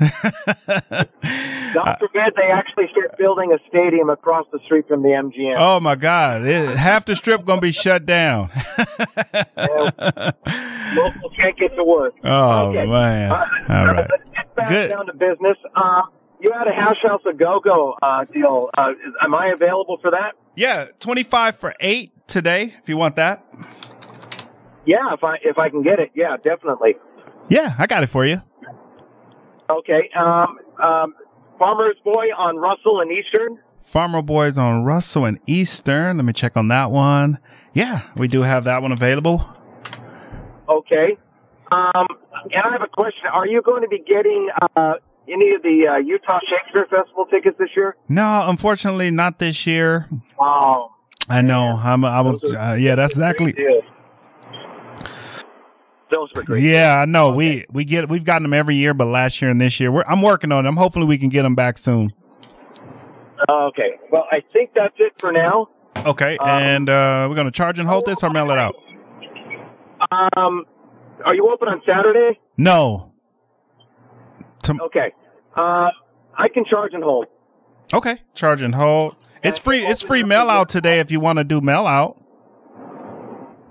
[1.74, 5.54] God forbid they actually start building a stadium across the street from the MGM.
[5.58, 6.44] Oh my God!
[6.46, 8.48] It, half the strip gonna be shut down.
[10.96, 12.14] Locals can't get to work.
[12.24, 12.86] Oh Okay.
[12.86, 13.30] man!
[13.30, 14.06] Uh, All right.
[14.10, 15.56] let's get back down to business.
[15.76, 16.02] Uh,
[16.40, 18.70] you had a House House a Go Go uh, deal.
[18.76, 20.32] Uh, is, am I available for that?
[20.54, 22.74] Yeah, twenty five for eight today.
[22.82, 23.44] If you want that.
[24.86, 26.96] Yeah, if I if I can get it, yeah, definitely.
[27.48, 28.42] Yeah, I got it for you.
[29.68, 30.10] Okay.
[30.18, 31.14] Um, um,
[31.58, 33.58] Farmer's Boy on Russell and Eastern.
[33.82, 36.16] Farmer Boys on Russell and Eastern.
[36.16, 37.38] Let me check on that one.
[37.72, 39.46] Yeah, we do have that one available.
[40.68, 41.16] Okay.
[41.70, 42.06] Um,
[42.44, 43.26] and I have a question.
[43.32, 44.94] Are you going to be getting uh,
[45.32, 47.96] any of the uh, Utah Shakespeare Festival tickets this year?
[48.08, 50.08] No, unfortunately, not this year.
[50.38, 50.92] Oh,
[51.28, 51.76] I know.
[51.76, 52.04] I'm.
[52.04, 52.42] I was.
[52.42, 53.54] Uh, yeah, that's exactly.
[56.10, 56.64] Those were great.
[56.64, 57.30] Yeah, I know.
[57.30, 60.04] We we get we've gotten them every year, but last year and this year, we're,
[60.08, 60.76] I'm working on them.
[60.76, 62.12] Hopefully, we can get them back soon.
[63.48, 63.98] Okay.
[64.10, 65.68] Well, I think that's it for now.
[66.04, 68.74] Okay, and uh, we're gonna charge and hold this or mail it out.
[70.36, 70.64] Um,
[71.24, 72.40] are you open on Saturday?
[72.56, 73.12] No.
[74.68, 75.12] Okay.
[75.56, 75.90] Uh,
[76.36, 77.26] I can charge and hold.
[77.92, 79.16] Okay, charge and hold.
[79.42, 79.80] It's free.
[79.80, 82.16] It's free mail out today if you want to do mail out.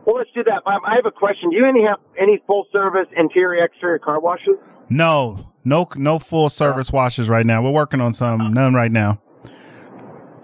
[0.05, 0.61] Well, let's do that.
[0.65, 1.51] I I have a question.
[1.51, 4.55] Do you any have any full service interior exterior car washes?
[4.89, 7.61] No, no, no full service washes right now.
[7.61, 8.53] We're working on some.
[8.53, 9.21] None right now.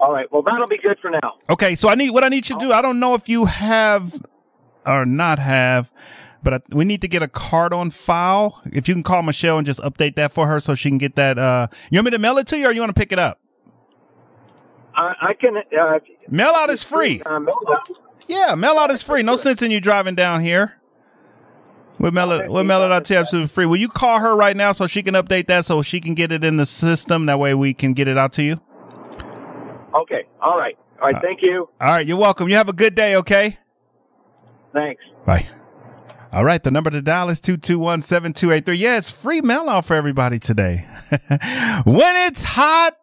[0.00, 0.30] All right.
[0.30, 1.34] Well, that'll be good for now.
[1.50, 2.72] Okay, so I need what I need you to do.
[2.72, 4.24] I don't know if you have
[4.86, 5.90] or not have,
[6.46, 8.62] but I, we need to get a card on file.
[8.66, 11.16] If you can call Michelle and just update that for her so she can get
[11.16, 11.40] that.
[11.40, 13.18] Uh, you want me to mail it to you or you want to pick it
[13.18, 13.40] up?
[14.94, 15.56] I, I can.
[15.56, 17.20] Uh, Mail out is free.
[17.26, 17.88] Uh, mail out.
[18.28, 19.24] Yeah, mail out is free.
[19.24, 20.74] No sense in you driving down here.
[21.98, 22.48] We'll mail it.
[22.48, 23.66] We'll mail it out to you absolutely free.
[23.66, 26.30] Will you call her right now so she can update that so she can get
[26.30, 27.26] it in the system?
[27.26, 28.60] That way we can get it out to you.
[29.92, 30.28] Okay.
[30.40, 30.78] All right.
[31.02, 31.20] All right.
[31.20, 31.68] Thank you.
[31.80, 32.48] All right, you're welcome.
[32.48, 33.16] You have a good day.
[33.16, 33.58] Okay.
[34.72, 35.02] Thanks.
[35.24, 35.48] Bye.
[36.32, 38.78] All right, the number to dial is 221-7283.
[38.78, 40.86] Yeah, it's free mail out for everybody today.
[41.10, 42.96] when it's hot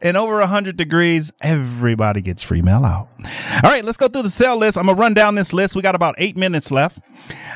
[0.00, 3.08] and over 100 degrees, everybody gets free mail out.
[3.64, 4.78] All right, let's go through the sale list.
[4.78, 5.74] I'm going to run down this list.
[5.74, 7.00] We got about eight minutes left.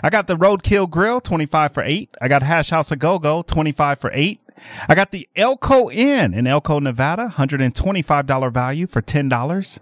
[0.02, 2.10] I got the Roadkill Grill, 25 for eight.
[2.20, 4.40] I got Hash House a Go-Go, 25 for eight.
[4.88, 9.78] I got the Elko Inn in Elko, Nevada, $125 value for $10.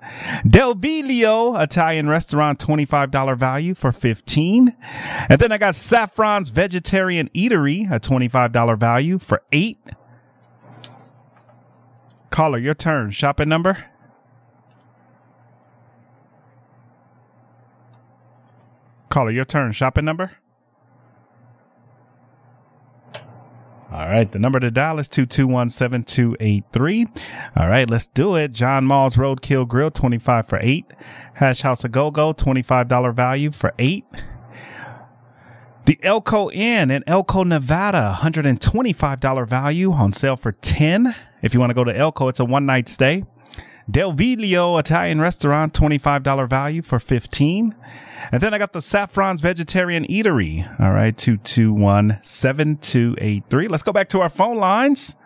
[0.49, 4.77] Del Viglio Italian restaurant, $25 value for 15
[5.29, 9.79] And then I got Saffron's Vegetarian Eatery, a $25 value for 8
[12.31, 13.11] Caller, your turn.
[13.11, 13.87] Shopping number?
[19.09, 19.73] Caller, your turn.
[19.73, 20.40] Shopping number?
[23.93, 24.31] All right.
[24.31, 27.23] The number to dial is 221-7283.
[27.57, 27.91] All right.
[27.91, 28.53] Let's do it.
[28.53, 30.85] John Mull's Roadkill Grill, 25 for 8.
[31.35, 34.05] Hash House a Go-Go, $25 value for 8.
[35.87, 41.15] The Elko Inn in Elko, Nevada, $125 value on sale for 10.
[41.43, 43.25] If you want to go to Elko, it's a one night stay.
[43.91, 47.75] Del Viglio Italian restaurant, $25 value for 15.
[48.31, 50.65] And then I got the Saffron's Vegetarian Eatery.
[50.81, 53.69] All right, 221-7283.
[53.71, 55.17] Let's go back to our phone lines.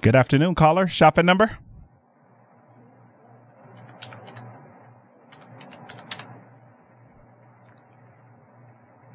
[0.00, 0.86] Good afternoon, caller.
[0.86, 1.58] Shopping number?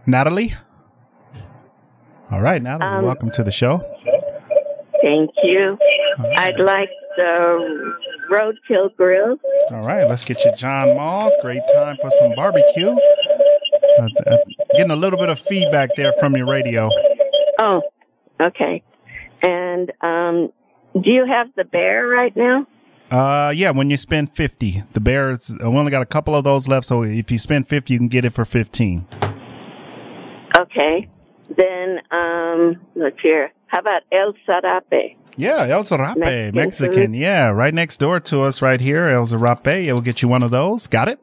[0.05, 0.53] Natalie?
[2.31, 3.77] All right, Natalie, Um, welcome to the show.
[5.01, 5.77] Thank you.
[6.37, 7.93] I'd like the
[8.31, 9.37] Roadkill Grill.
[9.71, 11.33] All right, let's get you John Mull's.
[11.41, 12.89] Great time for some barbecue.
[12.89, 14.37] Uh, uh,
[14.75, 16.89] getting a little bit of feedback there from your radio.
[17.59, 17.81] Oh,
[18.41, 18.81] okay.
[19.43, 20.51] And um,
[20.93, 22.65] do you have the bear right now?
[23.11, 26.67] Uh, yeah, when you spend 50, the Bears, we only got a couple of those
[26.67, 26.87] left.
[26.87, 29.05] So if you spend 50, you can get it for 15.
[30.57, 31.07] Okay.
[31.55, 33.51] Then um, let's hear.
[33.67, 35.15] How about El Sarape?
[35.35, 37.13] Yeah, El Zarape, Mexican Mexican.
[37.13, 39.85] Yeah, right next door to us right here, El Zarape.
[39.85, 40.87] Yeah, we'll get you one of those.
[40.87, 41.19] Got it?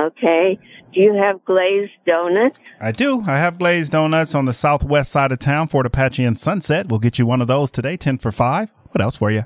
[0.00, 0.58] Okay.
[0.94, 2.58] Do you have glazed donuts?
[2.80, 3.22] I do.
[3.26, 6.88] I have glazed donuts on the southwest side of town, Fort Apache and Sunset.
[6.88, 8.70] We'll get you one of those today, 10 for 5.
[8.90, 9.44] What else for you?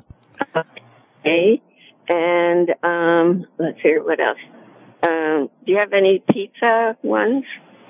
[0.57, 1.61] Okay.
[2.09, 4.39] And um, let's hear what else.
[5.03, 7.45] Um, do you have any pizza ones?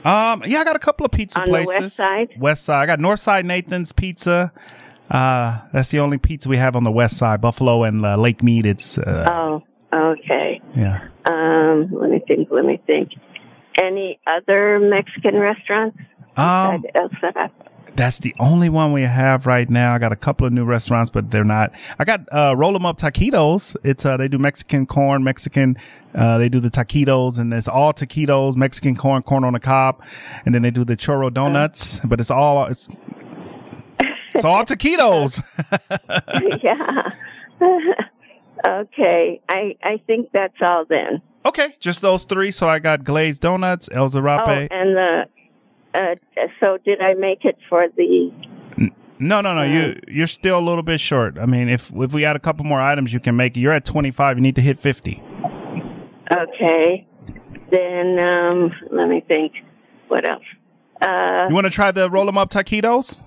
[0.04, 1.78] Um, yeah, I got a couple of pizza On places.
[1.80, 2.28] west side?
[2.38, 2.82] West side.
[2.82, 4.52] I got Northside Nathan's Pizza.
[5.12, 8.42] Uh, that's the only pizza we have on the west side, Buffalo and uh, Lake
[8.42, 8.64] Mead.
[8.64, 10.60] It's uh, Oh, okay.
[10.74, 11.06] yeah.
[11.26, 12.48] Um, let me think.
[12.50, 13.10] Let me think.
[13.80, 15.98] Any other Mexican restaurants?
[16.36, 17.10] Um, El
[17.94, 19.94] that's the only one we have right now.
[19.94, 21.72] I got a couple of new restaurants, but they're not.
[21.98, 23.76] I got uh, roll 'em up taquitos.
[23.84, 25.76] It's uh, they do Mexican corn, Mexican.
[26.14, 30.02] Uh, they do the taquitos, and it's all taquitos, Mexican corn, corn on the cob,
[30.44, 32.00] and then they do the churro donuts.
[32.00, 32.88] But it's all it's
[34.34, 35.42] it's all taquitos.
[36.62, 37.10] yeah.
[38.66, 39.40] okay.
[39.48, 41.22] I I think that's all then.
[41.44, 42.50] okay, just those three.
[42.50, 44.68] So I got glazed donuts, El Oh, Zarape.
[44.70, 45.24] and the
[45.94, 46.14] uh,
[46.60, 48.32] so did I make it for the?
[49.18, 49.62] No, no, no.
[49.62, 51.38] You you're still a little bit short.
[51.38, 53.60] I mean, if if we add a couple more items, you can make it.
[53.60, 54.36] You're at 25.
[54.38, 55.22] You need to hit 50.
[56.32, 57.06] Okay.
[57.70, 59.52] Then um, let me think.
[60.08, 60.42] What else?
[61.00, 63.20] Uh, You want to try the roll 'em up taquitos?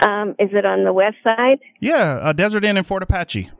[0.00, 1.60] Um, is it on the west side?
[1.80, 3.50] Yeah, uh, Desert Inn in Fort Apache.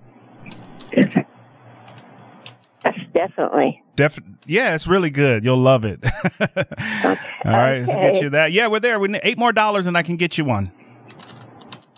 [2.85, 3.83] Yes, definitely.
[3.97, 5.45] Def- yeah, it's really good.
[5.45, 6.01] You'll love it.
[6.41, 7.17] okay.
[7.45, 8.53] All right, let's get you that.
[8.53, 8.99] Yeah, we're there.
[8.99, 10.71] We need eight more dollars, and I can get you one.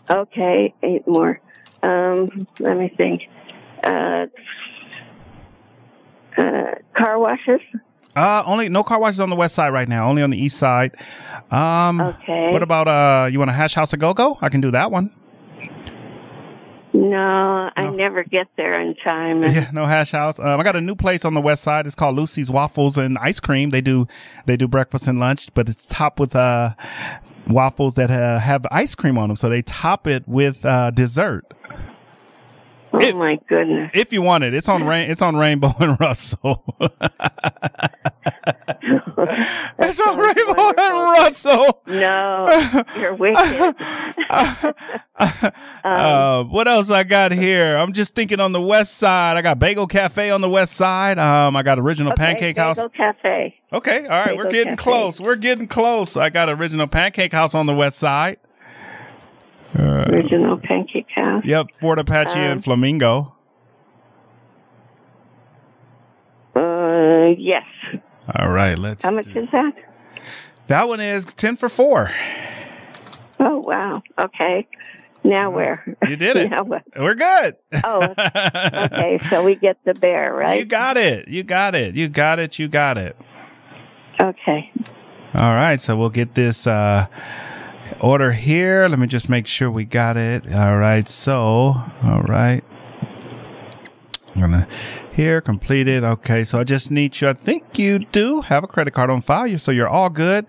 [0.08, 1.40] Okay, eight more.
[1.82, 3.22] Um, let me think.
[3.82, 4.26] Uh,
[6.36, 7.60] uh, car washes.
[8.16, 10.08] Uh, only no car washes on the west side right now.
[10.08, 10.96] Only on the east side.
[11.50, 12.50] Um, Okay.
[12.50, 13.28] What about uh?
[13.30, 14.38] You want a hash house a go go?
[14.40, 15.12] I can do that one.
[16.92, 19.42] No, I never get there in time.
[19.44, 20.38] Yeah, no hash house.
[20.38, 21.86] Um, I got a new place on the west side.
[21.86, 23.68] It's called Lucy's Waffles and Ice Cream.
[23.68, 24.06] They do
[24.46, 26.70] they do breakfast and lunch, but it's topped with uh
[27.48, 29.36] waffles that uh, have ice cream on them.
[29.36, 31.44] So they top it with uh dessert.
[32.92, 33.90] Oh my goodness!
[33.94, 35.10] If you want it, it's on rain.
[35.10, 36.64] It's on Rainbow and Russell.
[39.78, 41.82] it's on Rainbow and Russell.
[41.86, 43.74] No, you're wicked.
[45.84, 47.76] uh, what else I got here?
[47.76, 49.36] I'm just thinking on the west side.
[49.36, 51.18] I got Bagel Cafe on the west side.
[51.18, 52.76] Um, I got Original Okay, Pancake House.
[52.76, 53.54] Bagel Cafe.
[53.72, 54.82] Okay, all right, we're getting Cafe.
[54.90, 55.20] close.
[55.20, 56.16] We're getting close.
[56.16, 58.38] I got Original Pancake House on the west side.
[59.78, 61.44] Uh, Original Pancake House.
[61.44, 63.34] yep, Fort Apache Um, and Flamingo.
[66.54, 67.64] Uh, yes.
[68.34, 69.04] All right, let's.
[69.04, 69.72] How much is that?
[70.68, 72.10] That one is ten for four.
[73.38, 74.02] Oh wow.
[74.18, 74.66] Okay.
[75.22, 75.96] Now where?
[76.08, 76.52] You did it.
[76.96, 77.56] We're good.
[77.84, 79.18] Oh, okay.
[79.30, 80.60] So we get the bear, right?
[80.60, 81.28] You got it.
[81.28, 81.94] You got it.
[81.94, 82.58] You got it.
[82.58, 83.16] You got it.
[84.20, 84.70] Okay.
[85.34, 87.06] All right, so we'll get this uh
[88.00, 88.88] order here.
[88.88, 90.52] Let me just make sure we got it.
[90.52, 91.36] All right, so
[92.02, 92.62] all right.
[94.34, 94.68] I'm gonna
[95.16, 96.04] here completed.
[96.04, 97.28] Okay, so I just need you.
[97.28, 100.46] I think you do have a credit card on file, you so you're all good.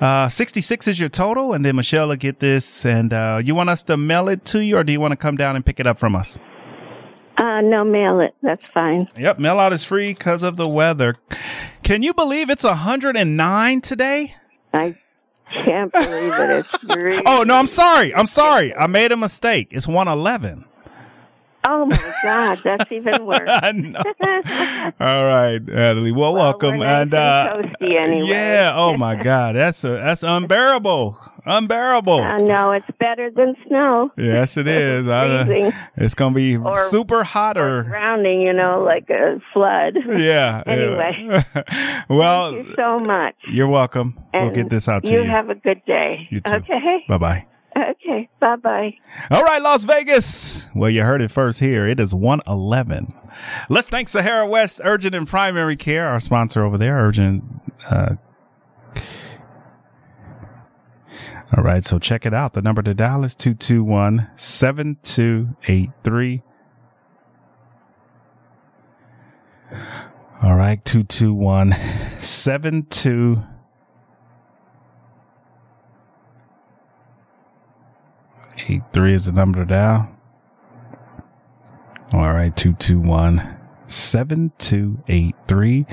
[0.00, 2.86] Uh, 66 is your total, and then Michelle will get this.
[2.86, 5.16] And uh, you want us to mail it to you, or do you want to
[5.16, 6.38] come down and pick it up from us?
[7.36, 8.34] Uh, no, mail it.
[8.42, 9.08] That's fine.
[9.18, 11.16] Yep, mail out is free because of the weather.
[11.82, 14.36] Can you believe it's 109 today?
[14.72, 14.94] I
[15.50, 16.50] can't believe it.
[16.72, 17.22] It's really.
[17.26, 18.14] Oh no, I'm sorry.
[18.14, 18.74] I'm sorry.
[18.74, 19.68] I made a mistake.
[19.70, 20.64] It's 111.
[21.66, 23.48] Oh my God, that's even worse.
[23.48, 26.12] All right, Natalie.
[26.12, 26.78] Well, welcome.
[26.78, 28.26] we're nice and uh, anyway.
[28.28, 28.72] yeah.
[28.76, 31.18] Oh my God, that's a, that's unbearable.
[31.46, 32.20] Unbearable.
[32.22, 34.10] I know it's better than snow.
[34.16, 35.08] yes, it is.
[35.08, 35.72] I- freezing.
[35.96, 39.96] it's gonna be Or- super hot or Drowning, you know, like a flood.
[40.06, 40.62] yeah.
[40.74, 41.44] Anyway.
[41.54, 42.02] yeah.
[42.08, 43.34] well, Thank you so much.
[43.48, 44.18] you're welcome.
[44.32, 45.22] we'll get this out to you.
[45.22, 45.28] you.
[45.30, 46.26] have a good day.
[46.30, 46.54] You too.
[46.54, 47.04] Okay.
[47.08, 47.46] Bye bye.
[47.76, 48.28] Okay.
[48.40, 48.94] Bye bye.
[49.30, 50.68] All right, Las Vegas.
[50.74, 51.86] Well, you heard it first here.
[51.88, 53.14] It is 111.
[53.68, 57.42] Let's thank Sahara West Urgent and Primary Care, our sponsor over there, Urgent.
[57.88, 58.14] Uh,
[61.56, 62.52] all right, so check it out.
[62.52, 66.42] The number to dial is 221 7283.
[70.42, 71.72] All right, 221
[72.20, 73.53] 7283.
[78.92, 80.08] Three is the number to dial.
[82.12, 85.86] All right, two two one seven two eight three.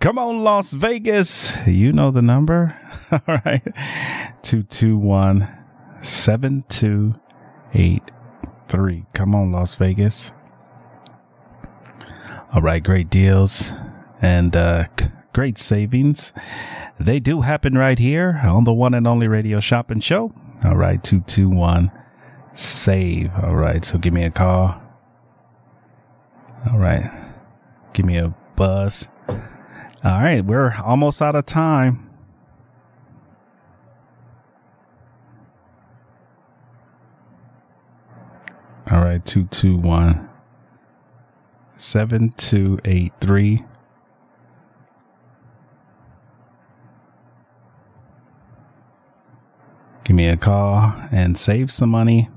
[0.00, 1.54] Come on, Las Vegas.
[1.66, 2.76] You know the number.
[3.12, 3.62] All right,
[4.42, 5.48] two two one
[6.00, 7.14] seven two
[7.74, 8.10] eight
[8.68, 9.04] three.
[9.14, 10.32] Come on, Las Vegas.
[12.52, 13.72] All right, great deals
[14.22, 14.84] and uh,
[15.32, 16.32] great savings.
[16.98, 20.32] They do happen right here on the one and only radio shopping show.
[20.64, 21.92] All right, 221
[22.58, 23.30] save.
[23.42, 24.74] All right, so give me a call.
[26.70, 27.08] All right,
[27.92, 29.08] give me a buzz.
[29.28, 29.38] All
[30.02, 32.10] right, we're almost out of time.
[38.90, 40.28] All right, 221
[41.76, 43.64] 7283.
[50.04, 52.30] Give me a call and save some money.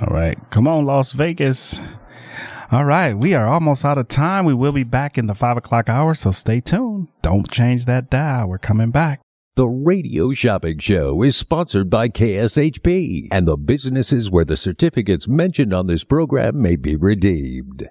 [0.00, 0.38] All right.
[0.50, 1.82] Come on, Las Vegas.
[2.72, 3.14] All right.
[3.14, 4.44] We are almost out of time.
[4.44, 7.08] We will be back in the five o'clock hour, so stay tuned.
[7.22, 8.48] Don't change that dial.
[8.48, 9.20] We're coming back.
[9.56, 15.74] The Radio Shopping Show is sponsored by KSHP and the businesses where the certificates mentioned
[15.74, 17.90] on this program may be redeemed.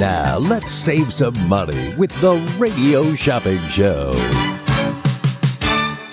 [0.00, 4.14] Now, let's save some money with the Radio Shopping Show.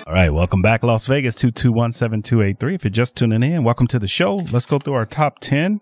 [0.06, 2.74] All right, welcome back, Las Vegas, 2217283.
[2.74, 4.36] If you're just tuning in, welcome to the show.
[4.52, 5.80] Let's go through our top 10.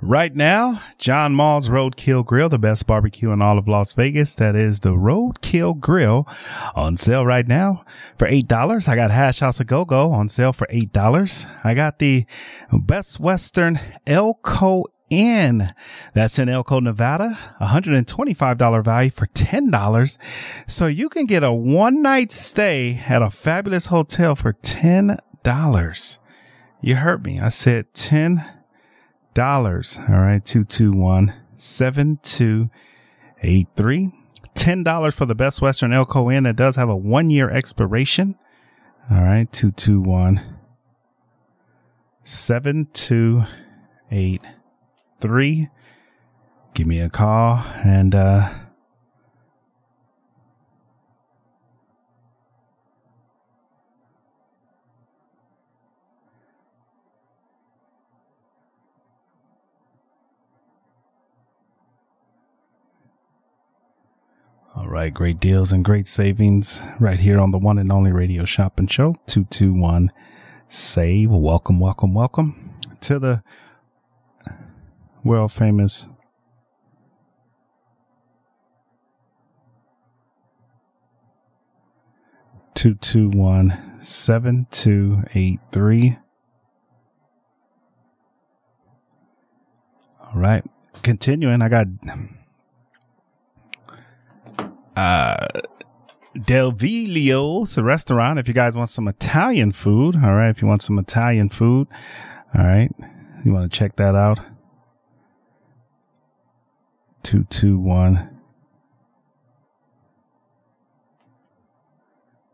[0.00, 4.36] Right now, John Mull's Roadkill Grill, the best barbecue in all of Las Vegas.
[4.36, 6.28] That is the Roadkill Grill
[6.76, 7.84] on sale right now
[8.18, 8.88] for $8.
[8.88, 11.50] I got Hash House of Go-Go on sale for $8.
[11.64, 12.24] I got the
[12.70, 15.74] Best Western Elko and
[16.14, 20.18] that's in Elko, Nevada, $125 value for $10.
[20.66, 26.18] So you can get a one night stay at a fabulous hotel for $10.
[26.80, 27.38] You heard me.
[27.40, 28.50] I said $10.
[29.36, 30.44] All right.
[30.44, 34.12] 221 7283.
[34.54, 38.38] $10 for the Best Western Elko Inn that does have a one year expiration.
[39.10, 39.50] All right.
[39.52, 40.40] 221
[42.22, 44.63] 7283
[45.20, 45.68] three.
[46.74, 48.52] Give me a call and uh
[64.76, 68.44] All right, great deals and great savings right here on the one and only radio
[68.44, 69.14] shopping show.
[69.26, 70.10] 221
[70.68, 71.30] save.
[71.30, 73.44] Welcome, welcome, welcome to the
[75.24, 76.08] world famous
[82.74, 86.18] two two one seven two eight three.
[90.20, 90.64] All right,
[91.02, 91.62] continuing.
[91.62, 91.86] I got
[94.96, 95.46] uh
[96.44, 98.38] Del Viglio's restaurant.
[98.38, 100.50] If you guys want some Italian food, all right.
[100.50, 101.86] If you want some Italian food,
[102.54, 102.90] all right.
[103.44, 104.40] You want to check that out?
[107.24, 108.30] Two two one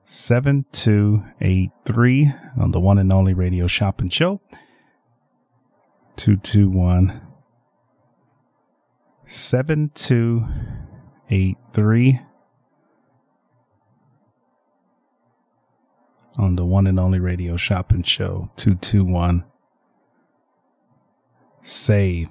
[0.05, 4.41] seven two eight three on the one and only radio shop and show.
[6.17, 7.21] Two two one
[9.27, 10.47] seven two
[11.29, 12.21] eight three.
[16.39, 19.45] on the one and only radio shopping show 221
[21.61, 22.31] save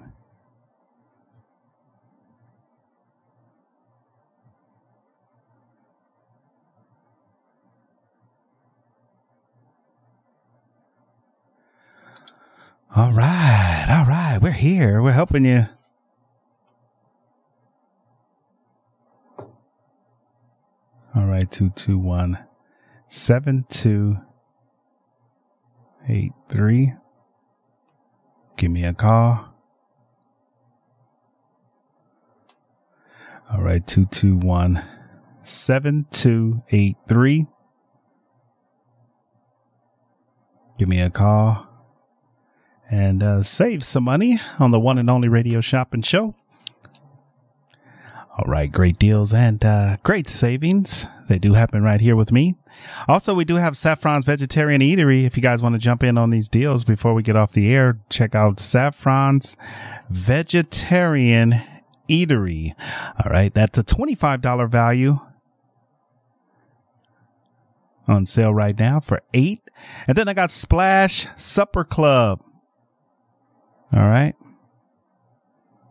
[12.96, 15.66] all right all right we're here we're helping you
[21.16, 22.38] all right 221
[23.10, 24.18] seven two
[26.10, 26.94] eight three.
[28.58, 29.46] Give me a call.
[33.52, 34.84] All right, two two one
[35.44, 37.48] seven two eight three.
[40.78, 41.69] Give me a call
[42.90, 46.36] and uh, save some money on the one and only radio shopping show.
[48.38, 51.08] All right, great deals and uh, great savings.
[51.28, 52.56] They do happen right here with me
[53.08, 55.26] Also, we do have Saffron's Vegetarian Eatery.
[55.26, 57.70] If you guys want to jump in on these deals before we get off the
[57.72, 59.58] air, check out Saffron's
[60.10, 61.62] Vegetarian
[62.10, 62.74] Eatery.
[63.24, 63.54] All right.
[63.54, 65.20] That's a $25 value
[68.08, 69.62] on sale right now for eight.
[70.08, 72.42] And then I got Splash Supper Club.
[73.94, 74.36] All right.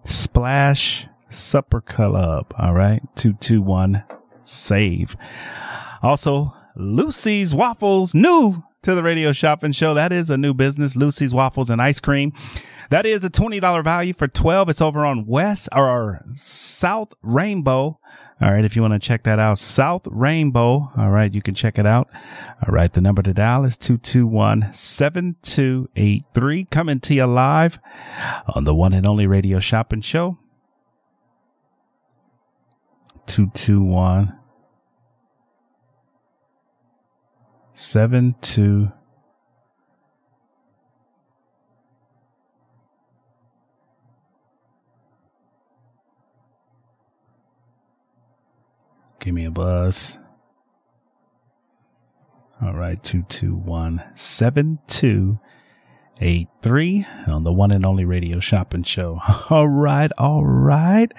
[0.04, 2.54] Splash Supper Club.
[2.58, 3.02] All right.
[3.16, 4.04] 221
[4.44, 5.16] save.
[6.02, 9.94] Also, Lucy's Waffles, new to the radio shopping show.
[9.94, 10.96] That is a new business.
[10.96, 12.32] Lucy's Waffles and Ice Cream.
[12.90, 14.70] That is a $20 value for 12.
[14.70, 17.98] It's over on West or South Rainbow.
[18.40, 18.64] All right.
[18.64, 20.92] If you want to check that out, South Rainbow.
[20.96, 21.32] All right.
[21.32, 22.08] You can check it out.
[22.66, 22.92] All right.
[22.92, 26.64] The number to dial is 221 7283.
[26.66, 27.80] Coming to you live
[28.54, 30.38] on the one and only radio shopping show.
[33.26, 34.38] 221
[37.74, 38.92] 72
[49.20, 50.16] Give me a buzz.
[52.60, 59.20] All right, 221 7283 on the one and only radio shopping show.
[59.50, 61.12] All right, all right.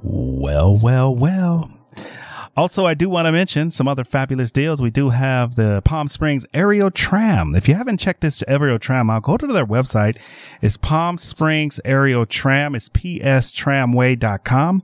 [0.00, 1.70] Well, well, well.
[2.56, 4.80] Also, I do want to mention some other fabulous deals.
[4.80, 7.54] We do have the Palm Springs Aerial Tram.
[7.54, 10.16] If you haven't checked this Aerial Tram out, go to their website.
[10.62, 12.74] It's Palm Springs Aerial Tram.
[12.74, 14.82] It's pstramway.com.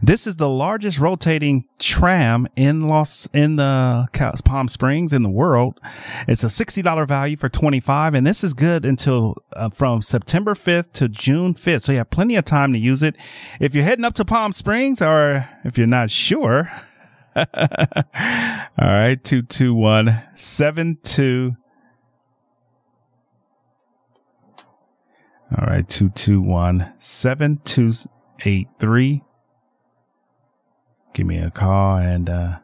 [0.00, 4.06] This is the largest rotating tram in Los, in the
[4.44, 5.80] Palm Springs in the world.
[6.28, 10.92] It's a $60 value for 25 and this is good until uh, from September 5th
[10.92, 11.82] to June 5th.
[11.82, 13.16] So you have plenty of time to use it.
[13.58, 16.70] If you're heading up to Palm Springs or if you're not sure,
[17.36, 17.44] all
[18.78, 21.54] right, 221 72.
[25.58, 29.22] All right, 221 7283.
[31.12, 32.58] Give me a call and, uh,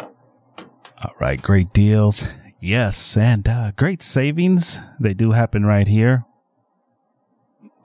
[0.00, 2.28] all right, great deals.
[2.60, 4.82] Yes, and uh, great savings.
[5.00, 6.25] They do happen right here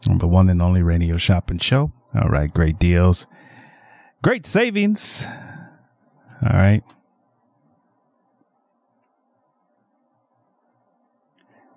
[0.10, 1.92] on the one and only radio shopping show.
[2.14, 3.28] All right, great deals,
[4.22, 5.26] great savings.
[6.44, 6.84] All right.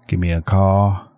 [0.06, 1.13] Give me a call.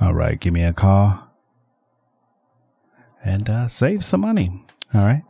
[0.00, 1.26] All right, give me a call
[3.26, 4.64] and uh, save some money.
[4.94, 5.22] All right.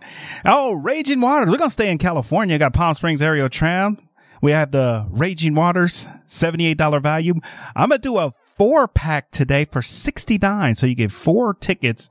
[0.45, 1.51] Oh, Raging Waters.
[1.51, 2.59] We're going to stay in California.
[2.59, 3.99] Got Palm Springs Aerial Tram.
[4.43, 7.35] We have the Raging Waters, $78 value.
[7.75, 10.75] I'm going to do a four pack today for 69.
[10.75, 12.11] So you get four tickets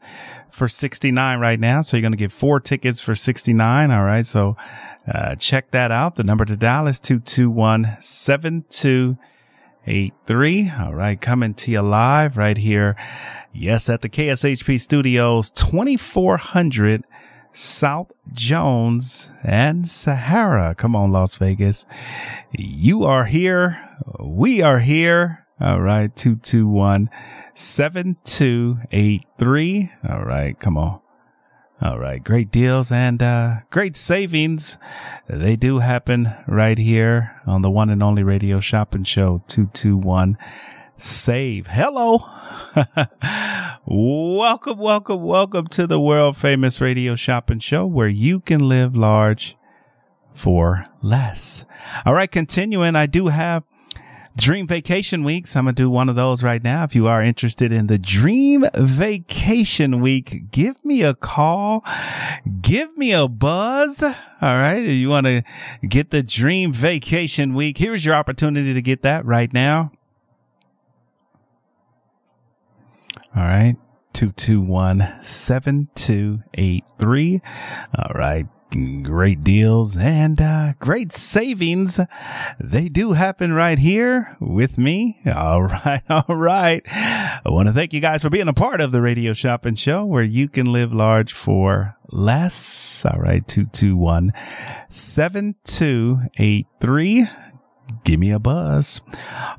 [0.49, 1.81] for 69 right now.
[1.81, 3.91] So you're going to get four tickets for 69.
[3.91, 4.25] All right.
[4.25, 4.57] So,
[5.07, 6.15] uh, check that out.
[6.15, 7.97] The number to dial is 221
[9.85, 10.71] 7283.
[10.79, 11.21] All right.
[11.21, 12.95] Coming to you live right here.
[13.53, 13.87] Yes.
[13.89, 17.03] At the KSHP studios, 2400
[17.53, 20.73] South Jones and Sahara.
[20.75, 21.85] Come on, Las Vegas.
[22.51, 23.79] You are here.
[24.19, 25.45] We are here.
[25.61, 26.15] All right.
[26.15, 27.09] 221
[27.53, 29.91] 7283.
[30.09, 30.59] All right.
[30.59, 30.99] Come on.
[31.81, 32.23] All right.
[32.23, 34.77] Great deals and, uh, great savings.
[35.27, 40.37] They do happen right here on the one and only radio shopping show 221
[40.97, 41.67] save.
[41.67, 42.25] Hello.
[43.85, 49.57] welcome, welcome, welcome to the world famous radio shopping show where you can live large
[50.33, 51.65] for less.
[52.05, 52.31] All right.
[52.31, 52.95] Continuing.
[52.95, 53.63] I do have
[54.37, 55.55] Dream Vacation Weeks.
[55.55, 56.83] I'm going to do one of those right now.
[56.83, 61.85] If you are interested in the Dream Vacation Week, give me a call.
[62.61, 64.03] Give me a buzz.
[64.03, 64.83] All right.
[64.83, 65.41] If you want to
[65.87, 69.93] get the Dream Vacation Week, here's your opportunity to get that right now.
[73.35, 73.75] All right.
[74.13, 77.41] 221 7283.
[77.97, 78.47] All right.
[78.71, 81.99] Great deals and uh, great savings.
[82.59, 85.21] They do happen right here with me.
[85.33, 86.01] All right.
[86.09, 86.81] All right.
[86.87, 90.03] I want to thank you guys for being a part of the radio shopping show
[90.03, 93.05] where you can live large for less.
[93.05, 93.47] All right.
[93.47, 94.33] 221
[94.89, 97.27] 7283
[98.05, 99.01] give me a buzz.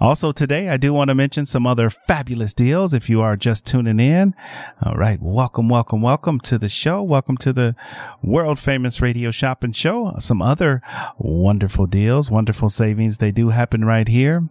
[0.00, 3.66] Also today, I do want to mention some other fabulous deals if you are just
[3.66, 4.34] tuning in.
[4.82, 5.20] All right.
[5.20, 7.02] Welcome, welcome, welcome to the show.
[7.02, 7.74] Welcome to the
[8.22, 10.14] world famous radio shopping show.
[10.20, 10.80] Some other
[11.18, 13.18] wonderful deals, wonderful savings.
[13.18, 14.48] They do happen right here.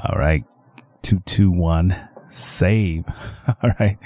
[0.00, 0.44] All right.
[1.02, 1.96] 221
[2.28, 3.04] save.
[3.48, 3.98] All right.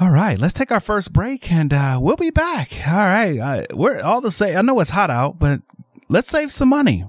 [0.00, 2.72] All right, let's take our first break and uh, we'll be back.
[2.88, 4.56] All right, uh, we're all the same.
[4.56, 5.60] I know it's hot out, but
[6.08, 7.04] let's save some money.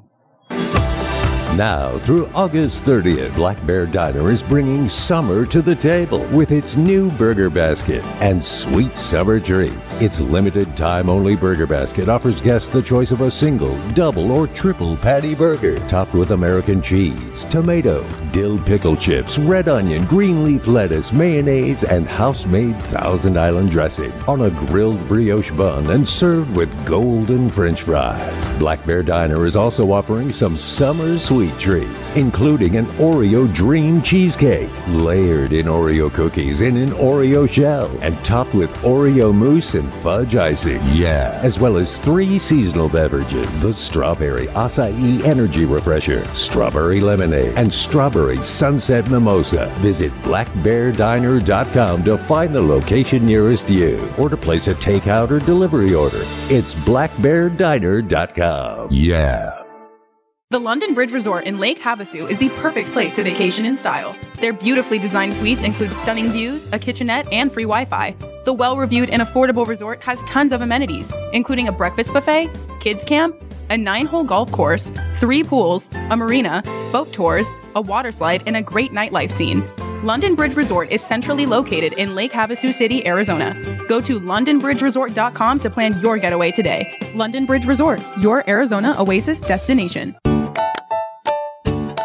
[0.50, 0.93] Bye.
[1.58, 6.78] Now, through August 30th, Black Bear Diner is bringing summer to the table with its
[6.78, 10.02] new burger basket and sweet summer treats.
[10.02, 14.48] Its limited time only burger basket offers guests the choice of a single, double, or
[14.48, 20.66] triple patty burger topped with American cheese, tomato, dill pickle chips, red onion, green leaf
[20.66, 26.56] lettuce, mayonnaise, and house made Thousand Island dressing on a grilled brioche bun and served
[26.56, 28.52] with golden french fries.
[28.58, 34.70] Black Bear Diner is also offering some summer sweet treats, including an Oreo Dream Cheesecake,
[34.88, 40.38] layered in Oreo cookies in an Oreo shell, and topped with Oreo mousse and fudge
[40.38, 40.80] icing.
[40.92, 47.74] Yeah, as well as three seasonal beverages the Strawberry Acai Energy Refresher, Strawberry Lemonade, and
[47.74, 49.68] Strawberry Sunset Mimosa.
[49.80, 55.94] Visit blackbeardiner.com to find the location nearest you or to place a takeout or delivery
[55.94, 56.22] order.
[56.50, 58.88] It's blackbeardiner.com.
[58.92, 59.63] Yeah.
[60.54, 64.16] The London Bridge Resort in Lake Havasu is the perfect place to vacation in style.
[64.40, 68.16] Their beautifully designed suites include stunning views, a kitchenette, and free Wi Fi.
[68.46, 73.04] The well reviewed and affordable resort has tons of amenities, including a breakfast buffet, kids
[73.04, 73.36] camp,
[73.72, 78.56] a nine hole golf course, three pools, a marina, boat tours, a water slide, and
[78.56, 79.68] a great nightlife scene.
[80.04, 83.56] London Bridge Resort is centrally located in Lake Havasu City, Arizona.
[83.88, 87.12] Go to londonbridgeresort.com to plan your getaway today.
[87.16, 90.16] London Bridge Resort, your Arizona oasis destination.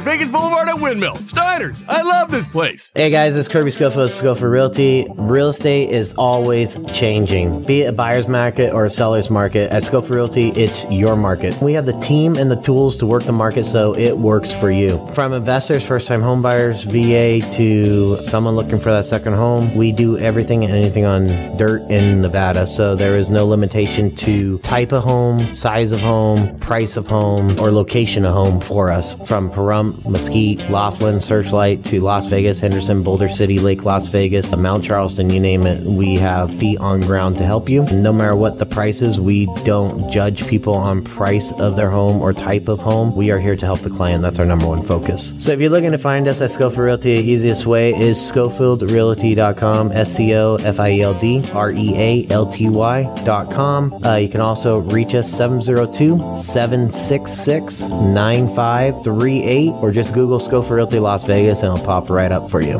[0.00, 1.16] Vegas Boulevard at Windmill.
[1.16, 2.90] Steiner's, I love this place.
[2.94, 5.06] Hey guys, it's Kirby of Scofield Realty.
[5.16, 7.62] Real estate is always changing.
[7.64, 11.60] Be it a buyer's market or a seller's market, at Scofield Realty, it's your market.
[11.60, 14.70] We have the team and the tools to work the market so it works for
[14.70, 15.06] you.
[15.08, 19.92] From investors, first time home buyers, VA to someone looking for that second home, we
[19.92, 21.24] do everything and anything on
[21.58, 22.66] dirt in Nevada.
[22.66, 27.58] So there is no limitation to type of home, size of home, price of home,
[27.60, 29.14] or location of home for us.
[29.26, 34.84] From Pahrump, Mesquite, Laughlin, Searchlight to Las Vegas, Henderson, Boulder City, Lake Las Vegas, Mount
[34.84, 35.80] Charleston, you name it.
[35.82, 37.82] We have feet on ground to help you.
[37.82, 41.90] And no matter what the price is, we don't judge people on price of their
[41.90, 43.14] home or type of home.
[43.14, 44.22] We are here to help the client.
[44.22, 45.32] That's our number one focus.
[45.38, 49.92] So if you're looking to find us at Scofield Realty, the easiest way is ScofieldRealty.com,
[49.92, 54.04] S C O F I E L D R E A L T Y.com.
[54.04, 61.24] Uh, you can also reach us 702 766 9538 or just Google Scofield Realty Las
[61.24, 62.78] Vegas and it'll pop right up for you.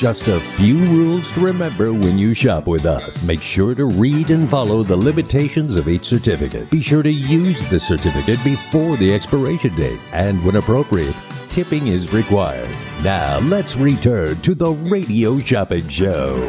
[0.00, 3.22] Just a few rules to remember when you shop with us.
[3.26, 6.70] Make sure to read and follow the limitations of each certificate.
[6.70, 10.00] Be sure to use the certificate before the expiration date.
[10.12, 11.14] And when appropriate,
[11.50, 12.74] tipping is required.
[13.04, 16.48] Now let's return to the Radio Shopping Show.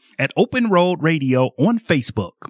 [0.21, 2.49] at Open Road Radio on Facebook.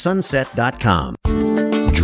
[0.00, 1.49] KlondikeSunset.com.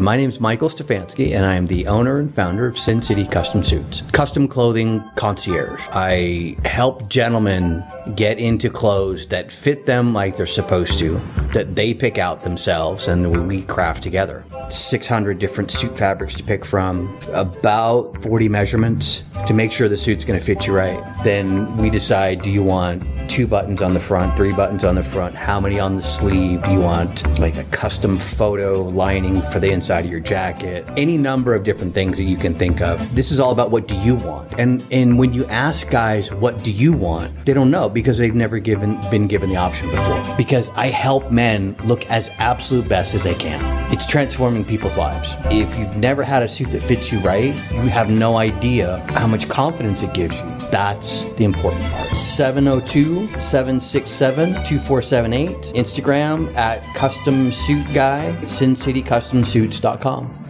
[0.00, 3.26] My name is Michael Stefanski, and I am the owner and founder of Sin City
[3.26, 5.78] Custom Suits, custom clothing concierge.
[5.90, 7.84] I help gentlemen
[8.16, 11.20] get into clothes that fit them like they're supposed to,
[11.52, 14.44] that they pick out themselves, and we craft together.
[14.68, 20.24] 600 different suit fabrics to pick from, about 40 measurements to make sure the suit's
[20.24, 21.02] going to fit you right.
[21.24, 25.02] Then we decide do you want two buttons on the front, three buttons on the
[25.02, 26.62] front, how many on the sleeve?
[26.62, 30.88] Do you want like a custom photo lining for the inside of your jacket?
[30.96, 33.14] Any number of different things that you can think of.
[33.14, 34.52] This is all about what do you want.
[34.58, 38.34] And and when you ask guys what do you want, they don't know because they've
[38.34, 40.36] never given been given the option before.
[40.36, 41.39] Because I help men
[41.84, 43.60] look as absolute best as they can.
[43.92, 45.34] It's transforming people's lives.
[45.46, 49.26] If you've never had a suit that fits you right, you have no idea how
[49.26, 50.44] much confidence it gives you.
[50.70, 52.08] That's the important part.
[52.10, 55.56] 702 767 2478.
[55.74, 60.49] Instagram at Custom Suit Guy, SinCityCustomSuits.com.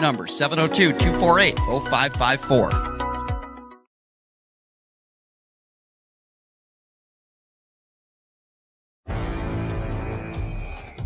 [0.00, 2.90] number, 702 248 0554.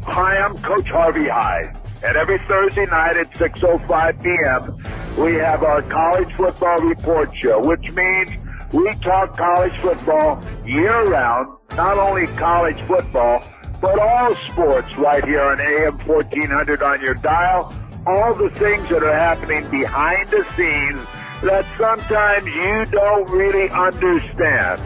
[0.07, 5.82] Hi, I'm Coach Harvey Hyde, and every Thursday night at 6.05 p.m., we have our
[5.82, 8.30] college football report show, which means
[8.72, 13.42] we talk college football year-round, not only college football,
[13.80, 17.74] but all sports right here on AM 1400 on your dial,
[18.07, 21.07] all the things that are happening behind the scenes
[21.43, 24.83] that sometimes you don't really understand.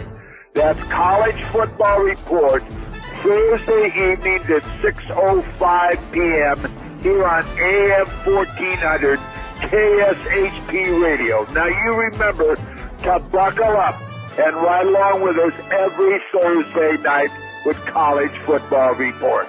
[0.54, 2.62] That's College Football Report,
[3.22, 7.00] Thursday evenings at 6.05 p.m.
[7.00, 9.18] here on AM 1400
[9.60, 11.44] KSHP Radio.
[11.52, 14.00] Now you remember to buckle up
[14.38, 17.30] and ride along with us every Thursday night
[17.66, 19.48] with College Football Report.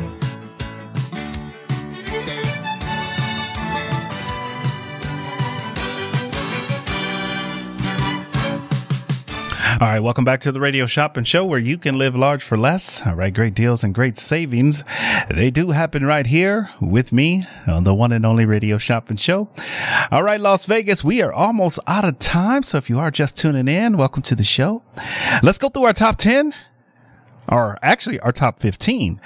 [9.81, 12.55] All right, welcome back to the Radio Shopping Show where you can live large for
[12.55, 13.01] less.
[13.01, 14.83] Uh, All right, great deals and great savings.
[15.27, 19.49] They do happen right here with me on the one and only Radio Shopping Show.
[20.11, 22.61] All right, Las Vegas, we are almost out of time.
[22.61, 24.83] So if you are just tuning in, welcome to the show.
[25.41, 26.53] Let's go through our top 10
[27.51, 29.19] or actually our top 15.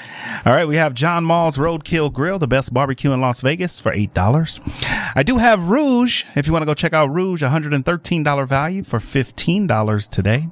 [0.46, 0.68] All right.
[0.68, 5.14] We have John Mull's Roadkill Grill, the best barbecue in Las Vegas for $8.
[5.16, 6.26] I do have Rouge.
[6.36, 10.50] If you want to go check out Rouge, $113 value for $15 today.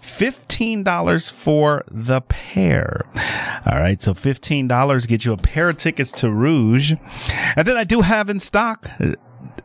[0.00, 3.02] $15 for the pair.
[3.66, 4.00] All right.
[4.00, 6.94] So $15 get you a pair of tickets to Rouge.
[7.54, 9.12] And then I do have in stock uh,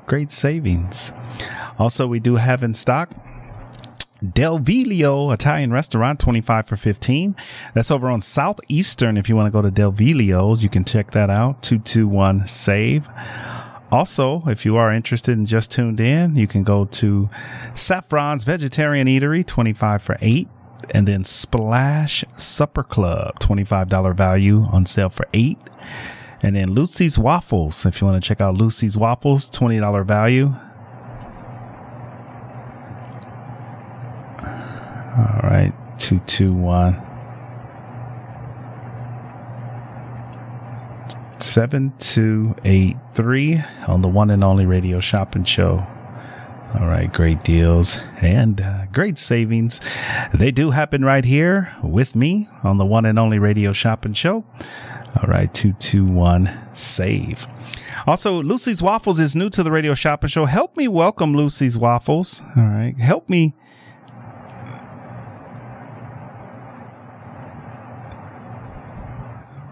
[0.07, 1.13] great savings.
[1.79, 3.11] Also, we do have in stock
[4.33, 7.37] Del Viglio Italian restaurant, 25 for 15.
[7.75, 9.17] That's over on Southeastern.
[9.17, 11.63] If you want to go to Del Viglio's, you can check that out.
[11.63, 13.09] 221 save.
[13.91, 17.31] Also, if you are interested and just tuned in, you can go to
[17.75, 20.47] Saffron's Vegetarian Eatery, 25 for 8,
[20.91, 25.59] and then Splash Supper Club, $25 value on sale for 8.
[26.43, 30.55] And then Lucy's Waffles, if you want to check out Lucy's Waffles, $20 value.
[35.17, 37.08] All right, 221.
[41.43, 45.87] 7283 on the one and only radio shopping show.
[46.79, 49.81] All right, great deals and uh, great savings.
[50.35, 54.45] They do happen right here with me on the one and only radio shopping show.
[55.17, 57.47] All right, 221 save.
[58.07, 60.45] Also, Lucy's Waffles is new to the radio shopping show.
[60.45, 62.43] Help me welcome Lucy's Waffles.
[62.57, 63.55] All right, help me.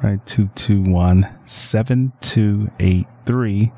[0.02, 3.72] Right, 221 7283.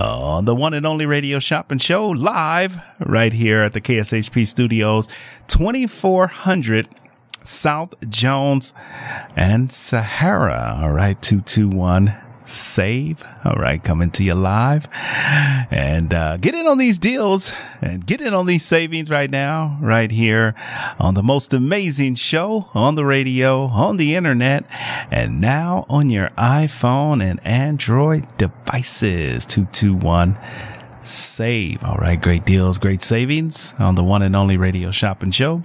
[0.00, 4.46] on the one and only radio shop and show live right here at the KSHP
[4.46, 5.08] studios,
[5.48, 6.88] 2400
[7.44, 8.72] South Jones
[9.34, 10.78] and Sahara.
[10.82, 11.20] All right.
[11.22, 12.14] 221
[12.52, 13.24] save.
[13.44, 14.88] All right, coming to you live
[15.70, 19.78] and uh, get in on these deals and get in on these savings right now,
[19.80, 20.54] right here
[20.98, 24.64] on the most amazing show on the radio, on the internet,
[25.10, 29.46] and now on your iPhone and Android devices.
[29.46, 30.38] 221
[31.02, 31.82] save.
[31.84, 32.20] All right.
[32.20, 35.62] Great deals, great savings on the one and only radio shopping show.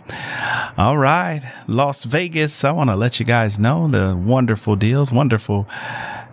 [0.78, 1.42] All right.
[1.68, 2.64] Las Vegas.
[2.64, 5.68] I want to let you guys know the wonderful deals, wonderful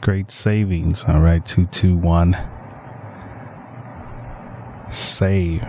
[0.00, 1.04] great savings.
[1.04, 2.32] All right, 221
[4.94, 5.64] save.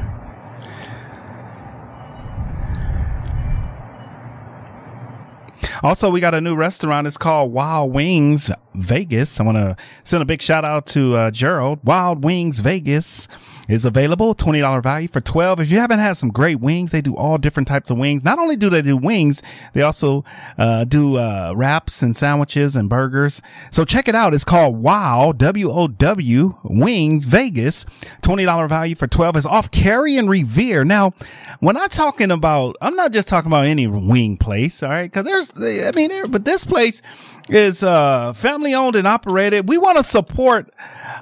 [5.84, 7.06] Also, we got a new restaurant.
[7.06, 9.40] It's called Wild Wings Vegas.
[9.40, 11.80] I want to send a big shout out to uh, Gerald.
[11.84, 13.28] Wild Wings Vegas
[13.68, 14.36] is available.
[14.36, 15.60] $20 value for 12.
[15.60, 18.24] If you haven't had some great wings, they do all different types of wings.
[18.24, 19.42] Not only do they do wings,
[19.74, 20.24] they also
[20.58, 23.42] uh, do uh, wraps and sandwiches and burgers.
[23.72, 24.34] So check it out.
[24.34, 27.86] It's called Wow, W-O-W Wings Vegas.
[28.22, 30.84] $20 value for 12 is off Carey and Revere.
[30.84, 31.14] Now,
[31.60, 34.84] when I'm talking about, I'm not just talking about any wing place.
[34.84, 35.12] All right.
[35.12, 37.02] Cause there's, I mean, but this place
[37.50, 39.68] is, uh, family owned and operated.
[39.70, 40.74] We want to support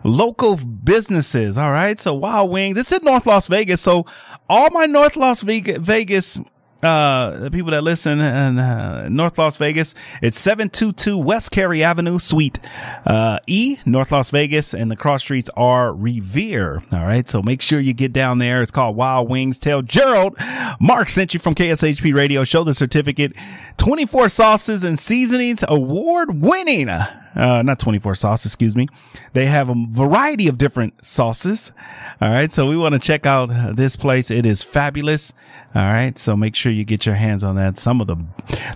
[0.03, 1.57] local businesses.
[1.57, 1.99] All right.
[1.99, 3.81] So Wild Wings, it's in North Las Vegas.
[3.81, 4.05] So
[4.49, 6.39] all my North Las Vegas
[6.84, 12.19] uh, the people that listen in uh, North Las Vegas, it's 722 West Carey Avenue,
[12.19, 12.59] Suite
[13.05, 16.84] uh, E, North Las Vegas, and the cross streets are Revere.
[16.91, 18.61] All right, so make sure you get down there.
[18.61, 19.60] It's called Wild Wings.
[19.60, 20.35] Tell Gerald
[20.80, 22.43] Mark sent you from KSHP Radio.
[22.43, 23.34] Show the certificate.
[23.77, 26.89] 24 sauces and seasonings, award winning
[27.35, 28.88] uh, not 24 sauce, excuse me.
[29.34, 31.73] They have a variety of different sauces.
[32.22, 32.51] All right.
[32.51, 34.30] So we want to check out this place.
[34.30, 35.34] It is fabulous.
[35.76, 36.18] All right.
[36.18, 37.77] So make sure you get your hands on that.
[37.77, 38.18] Some of the,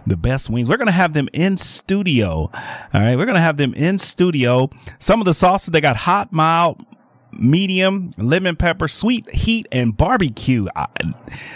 [0.05, 0.67] the best wings.
[0.67, 2.31] We're going to have them in studio.
[2.31, 2.51] All
[2.93, 3.15] right.
[3.15, 4.69] We're going to have them in studio.
[4.99, 6.84] Some of the sauces, they got hot, mild,
[7.31, 10.67] medium, lemon pepper, sweet, heat, and barbecue.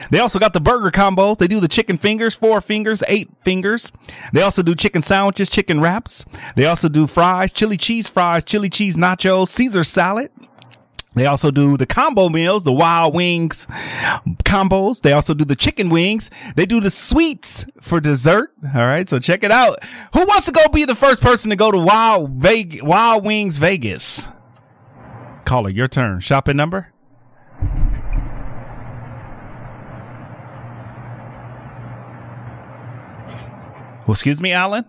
[0.09, 1.37] They also got the burger combos.
[1.37, 3.91] They do the chicken fingers, four fingers, eight fingers.
[4.33, 6.25] They also do chicken sandwiches, chicken wraps.
[6.55, 10.31] They also do fries, chili cheese fries, chili cheese nachos, Caesar salad.
[11.13, 13.67] They also do the combo meals, the wild wings
[14.45, 15.01] combos.
[15.01, 16.31] They also do the chicken wings.
[16.55, 18.53] They do the sweets for dessert.
[18.73, 19.09] All right.
[19.09, 19.83] So check it out.
[20.13, 23.57] Who wants to go be the first person to go to Wild Vegas, Wild Wings
[23.57, 24.29] Vegas?
[25.51, 26.21] Caller, your turn.
[26.21, 26.93] Shopping number?
[33.99, 34.85] Well, excuse me, Alan?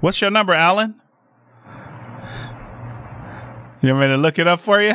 [0.00, 1.00] What's your number, Alan?
[3.80, 4.94] You want me to look it up for you?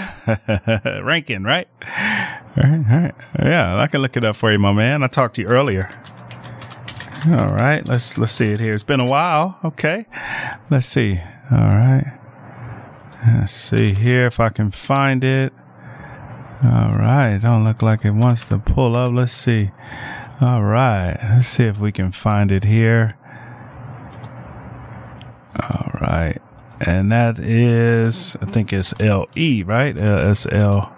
[1.02, 1.70] Rankin, right?
[1.82, 3.16] All right, all right.
[3.40, 5.04] Yeah, I can look it up for you, my man.
[5.04, 5.90] I talked to you earlier.
[7.28, 8.74] All right, let's let's see it here.
[8.74, 9.58] It's been a while.
[9.64, 10.06] Okay,
[10.70, 11.22] let's see.
[11.50, 12.17] All right,
[13.26, 15.54] let's see here if I can find it.
[16.64, 19.14] All right, don't look like it wants to pull up.
[19.14, 19.72] Let's see.
[20.42, 23.16] All right, let's see if we can find it here.
[25.60, 26.38] All right,
[26.82, 29.96] and that is I think it's L E right?
[29.96, 30.96] Uh, it's L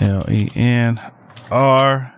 [0.00, 1.00] L E N
[1.50, 2.14] R.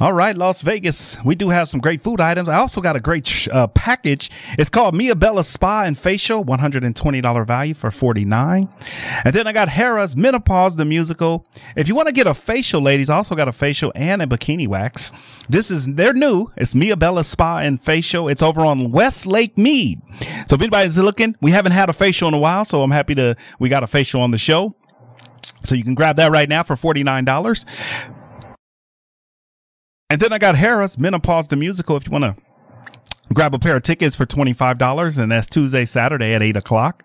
[0.00, 1.22] All right, Las Vegas.
[1.26, 2.48] We do have some great food items.
[2.48, 4.30] I also got a great uh, package.
[4.58, 8.66] It's called Mia Bella Spa and Facial, $120 value for 49
[9.26, 11.46] And then I got Harrah's Menopause, the musical.
[11.76, 14.26] If you want to get a facial, ladies, I also got a facial and a
[14.26, 15.12] bikini wax.
[15.50, 16.50] This is, they're new.
[16.56, 18.30] It's Mia Bella Spa and Facial.
[18.30, 20.00] It's over on West Lake Mead.
[20.46, 23.14] So if anybody's looking, we haven't had a facial in a while, so I'm happy
[23.16, 24.74] to, we got a facial on the show.
[25.62, 27.26] So you can grab that right now for $49.
[30.10, 32.34] And then I got Harrah's Menopause the Musical if you want to
[33.32, 37.04] grab a pair of tickets for $25 and that's Tuesday, Saturday at eight o'clock.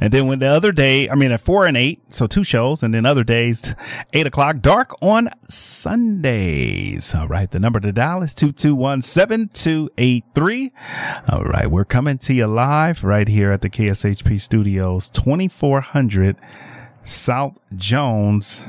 [0.00, 2.84] And then when the other day, I mean at four and eight, so two shows
[2.84, 3.74] and then other days,
[4.12, 7.16] eight o'clock, dark on Sundays.
[7.16, 7.50] All right.
[7.50, 10.70] The number to dial is 221-7283.
[11.30, 11.68] All right.
[11.68, 16.36] We're coming to you live right here at the KSHP studios, 2400
[17.02, 18.68] South Jones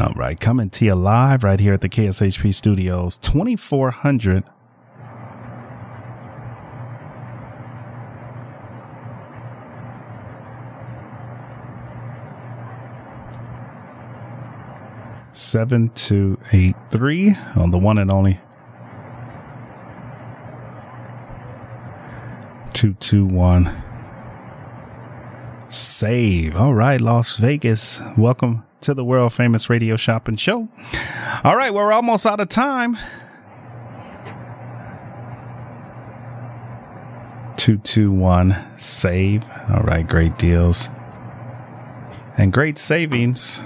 [0.00, 4.44] All right, coming to you live right here at the KSHP studios, 2400
[15.34, 18.40] 7283 on the one and only
[22.82, 23.80] 221
[25.68, 26.56] save.
[26.56, 28.02] All right, Las Vegas.
[28.18, 30.66] Welcome to the world famous radio shopping show.
[31.44, 32.96] All right, well, we're almost out of time.
[37.56, 39.44] 221 save.
[39.72, 40.90] All right, great deals
[42.36, 43.62] and great savings.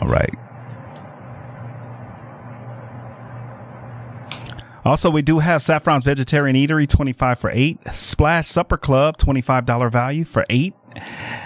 [0.00, 0.38] All right.
[4.84, 7.78] Also, we do have Saffron's Vegetarian Eatery, 25 for 8.
[7.92, 10.74] Splash Supper Club, $25 value for 8.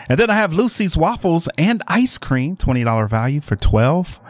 [0.09, 4.21] And then I have Lucy's Waffles and Ice Cream, $20 value for 12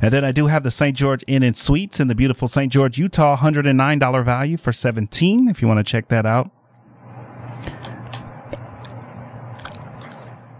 [0.00, 0.96] And then I do have the St.
[0.96, 2.72] George Inn and Suites in the beautiful St.
[2.72, 6.50] George, Utah, $109 value for 17 if you want to check that out.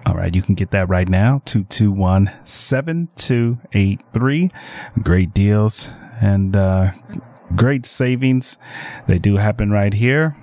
[0.05, 1.41] All right, you can get that right now.
[1.45, 4.51] 221 7283.
[5.03, 6.91] Great deals and uh,
[7.57, 8.59] great savings.
[9.07, 10.37] They do happen right here.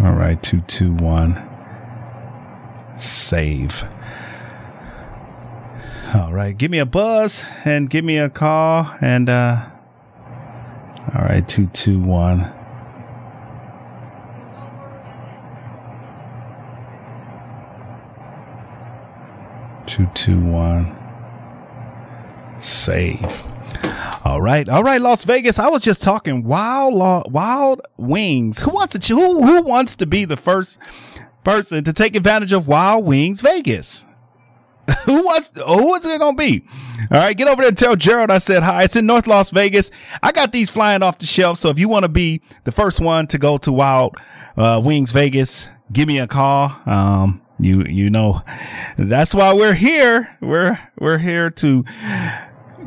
[0.00, 1.42] All right, 221
[2.98, 3.84] save.
[6.14, 9.66] All right, give me a buzz and give me a call and uh
[11.14, 12.40] all right, 221
[19.86, 20.94] 221
[22.60, 23.55] save.
[24.24, 25.58] All right, all right, Las Vegas.
[25.58, 28.60] I was just talking wild, wild wings.
[28.60, 29.14] Who wants to?
[29.14, 30.78] Who who wants to be the first
[31.44, 34.06] person to take advantage of Wild Wings Vegas?
[35.04, 35.50] who wants?
[35.54, 36.64] Who is it gonna be?
[37.10, 38.84] All right, get over there and tell Gerald I said hi.
[38.84, 39.90] It's in North Las Vegas.
[40.22, 41.58] I got these flying off the shelf.
[41.58, 44.16] So if you want to be the first one to go to Wild
[44.56, 46.72] uh, Wings Vegas, give me a call.
[46.86, 48.42] Um, you you know,
[48.96, 50.36] that's why we're here.
[50.40, 51.84] We're we're here to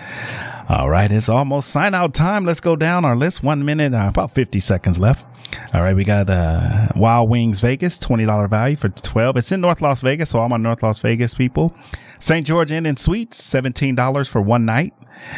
[0.70, 2.46] All right, it's almost sign out time.
[2.46, 3.44] Let's go down our list.
[3.44, 5.26] One minute, uh, about fifty seconds left.
[5.74, 9.38] All right, we got uh, Wild Wings Vegas, $20 value for 12.
[9.38, 11.74] It's in North Las Vegas, so all my North Las Vegas people.
[12.20, 12.46] St.
[12.46, 14.94] George Inn and Suites, $17 for one night.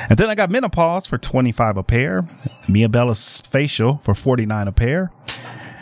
[0.10, 2.28] And then I got menopause for 25 a pair.
[2.68, 5.12] Mia Bella's facial for 49 a pair.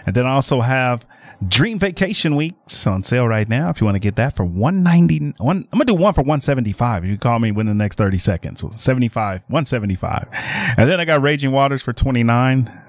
[0.06, 1.06] And then I also have
[1.48, 3.70] Dream Vacation Weeks on sale right now.
[3.70, 6.22] If you want to get that for 190, one, I'm going to do one for
[6.22, 7.04] 175.
[7.04, 10.28] If you call me within the next 30 seconds, so 75, 175.
[10.78, 12.84] And then I got Raging Waters for 29.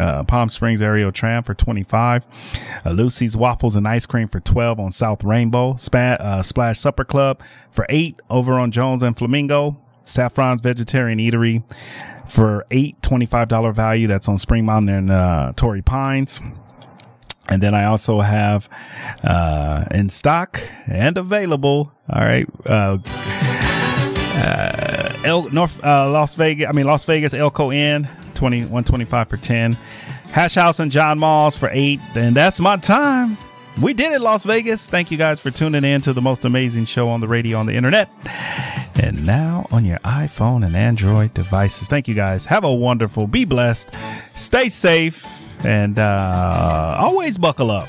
[0.00, 2.26] Uh, Palm Springs Aerial Tram for 25.
[2.84, 5.76] Uh, Lucy's Waffles and Ice Cream for 12 on South Rainbow.
[5.76, 7.40] Spa, uh, Splash Supper Club
[7.70, 9.80] for 8 over on Jones and Flamingo.
[10.04, 11.62] Saffron's Vegetarian Eatery
[12.28, 14.06] for eight $25 value.
[14.06, 16.40] That's on Spring Mountain and uh, Torrey Pines.
[17.48, 18.68] And then I also have
[19.24, 21.92] uh, in stock and available.
[22.08, 22.46] All right.
[22.64, 22.98] Uh,
[24.34, 29.36] uh, El, North uh, Las Vegas, I mean Las Vegas Elko Inn, 20, 125 for
[29.36, 29.76] 10.
[30.32, 32.00] Hash House and John Mull's for 8.
[32.14, 33.36] And that's my time.
[33.80, 34.86] We did it, Las Vegas.
[34.86, 37.66] Thank you guys for tuning in to the most amazing show on the radio on
[37.66, 38.10] the internet.
[39.02, 41.88] And now on your iPhone and Android devices.
[41.88, 42.44] Thank you guys.
[42.44, 43.90] Have a wonderful, be blessed,
[44.36, 45.26] stay safe,
[45.64, 47.88] and uh, always buckle up.